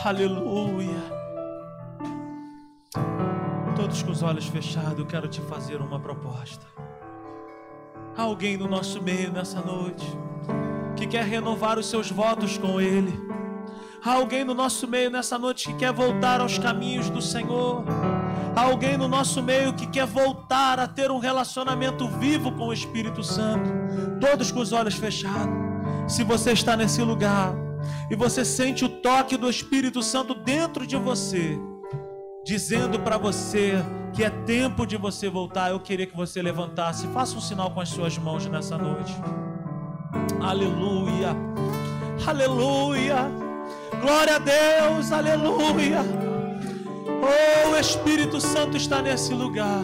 Aleluia. 0.04 0.96
Todos 3.76 4.02
com 4.02 4.10
os 4.10 4.24
olhos 4.24 4.46
fechados, 4.46 4.98
eu 4.98 5.06
quero 5.06 5.28
te 5.28 5.40
fazer 5.42 5.80
uma 5.80 6.00
proposta. 6.00 6.66
Há 8.16 8.22
alguém 8.22 8.56
no 8.56 8.66
nosso 8.66 9.00
meio 9.00 9.30
nessa 9.30 9.60
noite 9.60 10.04
que 10.96 11.06
quer 11.06 11.22
renovar 11.22 11.78
os 11.78 11.86
seus 11.86 12.10
votos 12.10 12.58
com 12.58 12.80
Ele. 12.80 13.12
Há 14.04 14.14
alguém 14.14 14.44
no 14.44 14.54
nosso 14.54 14.88
meio 14.88 15.08
nessa 15.08 15.38
noite 15.38 15.68
que 15.68 15.78
quer 15.78 15.92
voltar 15.92 16.40
aos 16.40 16.58
caminhos 16.58 17.08
do 17.08 17.22
Senhor. 17.22 17.84
Há 18.56 18.62
alguém 18.62 18.96
no 18.96 19.06
nosso 19.06 19.40
meio 19.40 19.72
que 19.72 19.86
quer 19.86 20.06
voltar 20.06 20.80
a 20.80 20.88
ter 20.88 21.12
um 21.12 21.18
relacionamento 21.18 22.08
vivo 22.08 22.50
com 22.50 22.66
o 22.66 22.72
Espírito 22.72 23.22
Santo. 23.22 23.75
Todos 24.20 24.50
com 24.50 24.60
os 24.60 24.72
olhos 24.72 24.94
fechados. 24.94 25.54
Se 26.08 26.22
você 26.22 26.52
está 26.52 26.76
nesse 26.76 27.02
lugar 27.02 27.54
e 28.10 28.16
você 28.16 28.44
sente 28.44 28.84
o 28.84 28.88
toque 28.88 29.36
do 29.36 29.48
Espírito 29.50 30.02
Santo 30.02 30.34
dentro 30.34 30.86
de 30.86 30.96
você, 30.96 31.58
dizendo 32.44 33.00
para 33.00 33.18
você 33.18 33.74
que 34.12 34.24
é 34.24 34.30
tempo 34.30 34.86
de 34.86 34.96
você 34.96 35.28
voltar, 35.28 35.70
eu 35.70 35.80
queria 35.80 36.06
que 36.06 36.16
você 36.16 36.40
levantasse. 36.40 37.06
Faça 37.08 37.36
um 37.36 37.40
sinal 37.40 37.70
com 37.70 37.80
as 37.80 37.88
suas 37.88 38.16
mãos 38.16 38.46
nessa 38.46 38.78
noite. 38.78 39.14
Aleluia. 40.40 41.36
Aleluia. 42.26 43.16
Glória 44.00 44.36
a 44.36 44.38
Deus, 44.38 45.12
aleluia. 45.12 46.00
Oh, 47.22 47.70
o 47.70 47.76
Espírito 47.78 48.40
Santo 48.40 48.76
está 48.76 49.02
nesse 49.02 49.34
lugar. 49.34 49.82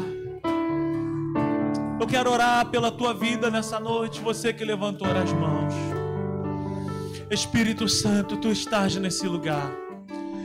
Eu 2.03 2.07
quero 2.09 2.33
orar 2.33 2.67
pela 2.67 2.91
tua 2.91 3.15
vida 3.15 3.49
nessa 3.49 3.79
noite, 3.79 4.21
você 4.21 4.53
que 4.53 4.65
levantou 4.65 5.07
as 5.07 5.33
mãos. 5.35 5.73
Espírito 7.31 7.89
Santo, 7.89 8.37
tu 8.39 8.49
estás 8.49 8.97
nesse 8.97 9.29
lugar. 9.29 9.71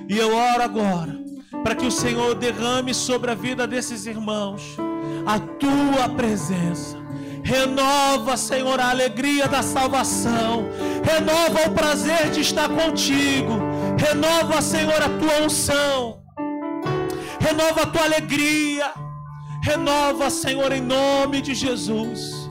E 0.08 0.16
eu 0.16 0.36
oro 0.36 0.62
agora 0.62 1.20
para 1.64 1.74
que 1.74 1.84
o 1.84 1.90
Senhor 1.90 2.36
derrame 2.36 2.94
sobre 2.94 3.32
a 3.32 3.34
vida 3.34 3.66
desses 3.66 4.06
irmãos 4.06 4.78
a 5.26 5.40
tua 5.40 6.08
presença. 6.16 6.96
Renova, 7.44 8.38
Senhor, 8.38 8.80
a 8.80 8.92
alegria 8.92 9.48
da 9.48 9.64
salvação. 9.64 10.70
Renova 11.04 11.70
o 11.70 11.74
prazer 11.74 12.30
de 12.30 12.42
estar 12.42 12.70
contigo. 12.70 13.54
Renova, 13.98 14.62
Senhor, 14.62 15.02
a 15.02 15.10
tua 15.10 15.42
unção. 15.44 16.22
Renova 17.40 17.82
a 17.82 17.88
tua 17.88 18.04
alegria. 18.04 19.07
Renova, 19.62 20.30
Senhor, 20.30 20.72
em 20.72 20.82
nome 20.82 21.42
de 21.42 21.54
Jesus. 21.54 22.50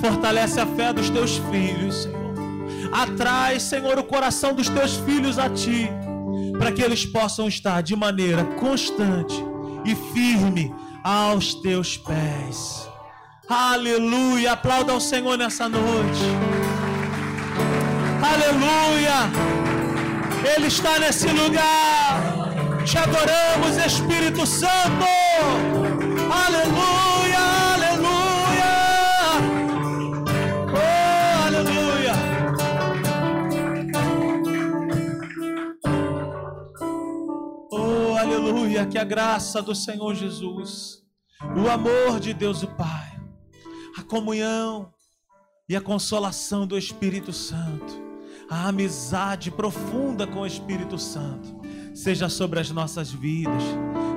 Fortalece 0.00 0.60
a 0.60 0.66
fé 0.66 0.92
dos 0.92 1.10
teus 1.10 1.38
filhos, 1.50 2.02
Senhor. 2.02 2.20
Atrai, 2.92 3.60
Senhor, 3.60 3.98
o 3.98 4.04
coração 4.04 4.54
dos 4.54 4.68
teus 4.68 4.96
filhos 4.96 5.38
a 5.38 5.48
ti, 5.48 5.88
para 6.58 6.72
que 6.72 6.82
eles 6.82 7.04
possam 7.04 7.46
estar 7.46 7.82
de 7.82 7.94
maneira 7.94 8.44
constante 8.44 9.34
e 9.84 9.94
firme 9.94 10.74
aos 11.02 11.54
teus 11.54 11.96
pés. 11.96 12.88
Aleluia. 13.48 14.52
Aplauda 14.52 14.92
ao 14.92 15.00
Senhor 15.00 15.36
nessa 15.36 15.68
noite. 15.68 16.22
Aleluia. 18.22 19.30
Ele 20.54 20.66
está 20.68 20.98
nesse 20.98 21.26
lugar. 21.26 22.40
Te 22.84 22.96
adoramos, 22.98 23.76
Espírito 23.84 24.46
Santo. 24.46 25.69
Aleluia, 26.32 27.38
aleluia. 27.74 28.72
Oh, 30.72 31.46
aleluia. 31.46 32.12
Oh, 37.72 38.16
aleluia. 38.16 38.86
Que 38.86 38.98
a 38.98 39.04
graça 39.04 39.60
do 39.60 39.74
Senhor 39.74 40.14
Jesus, 40.14 41.02
o 41.56 41.68
amor 41.68 42.20
de 42.20 42.32
Deus 42.32 42.62
o 42.62 42.68
Pai, 42.68 43.20
a 43.98 44.02
comunhão 44.02 44.92
e 45.68 45.74
a 45.74 45.80
consolação 45.80 46.66
do 46.66 46.78
Espírito 46.78 47.32
Santo 47.32 48.10
a 48.50 48.66
amizade 48.66 49.48
profunda 49.48 50.26
com 50.26 50.40
o 50.40 50.46
Espírito 50.46 50.98
Santo 50.98 51.60
seja 52.00 52.28
sobre 52.28 52.58
as 52.58 52.70
nossas 52.70 53.12
vidas. 53.12 53.62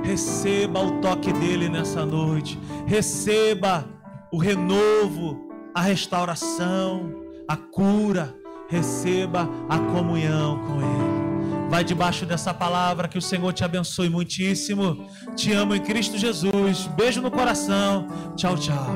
Receba 0.03 0.79
o 0.79 1.01
toque 1.01 1.33
dele 1.33 1.67
nessa 1.67 2.05
noite. 2.05 2.57
Receba 2.85 3.85
o 4.31 4.37
renovo, 4.37 5.49
a 5.75 5.81
restauração, 5.81 7.13
a 7.47 7.57
cura. 7.57 8.33
Receba 8.69 9.49
a 9.69 9.77
comunhão 9.77 10.59
com 10.65 10.77
ele. 10.77 11.69
Vai 11.69 11.83
debaixo 11.83 12.25
dessa 12.25 12.53
palavra 12.53 13.07
que 13.07 13.17
o 13.17 13.21
Senhor 13.21 13.51
te 13.51 13.63
abençoe 13.63 14.09
muitíssimo. 14.09 15.05
Te 15.35 15.51
amo 15.51 15.75
em 15.75 15.81
Cristo 15.81 16.17
Jesus. 16.17 16.87
Beijo 16.95 17.21
no 17.21 17.29
coração. 17.29 18.07
Tchau, 18.35 18.57
tchau. 18.57 18.95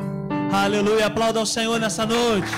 Aleluia. 0.52 1.08
Aplauda 1.08 1.40
ao 1.40 1.46
Senhor 1.46 1.80
nessa 1.80 2.06
noite. 2.06 2.52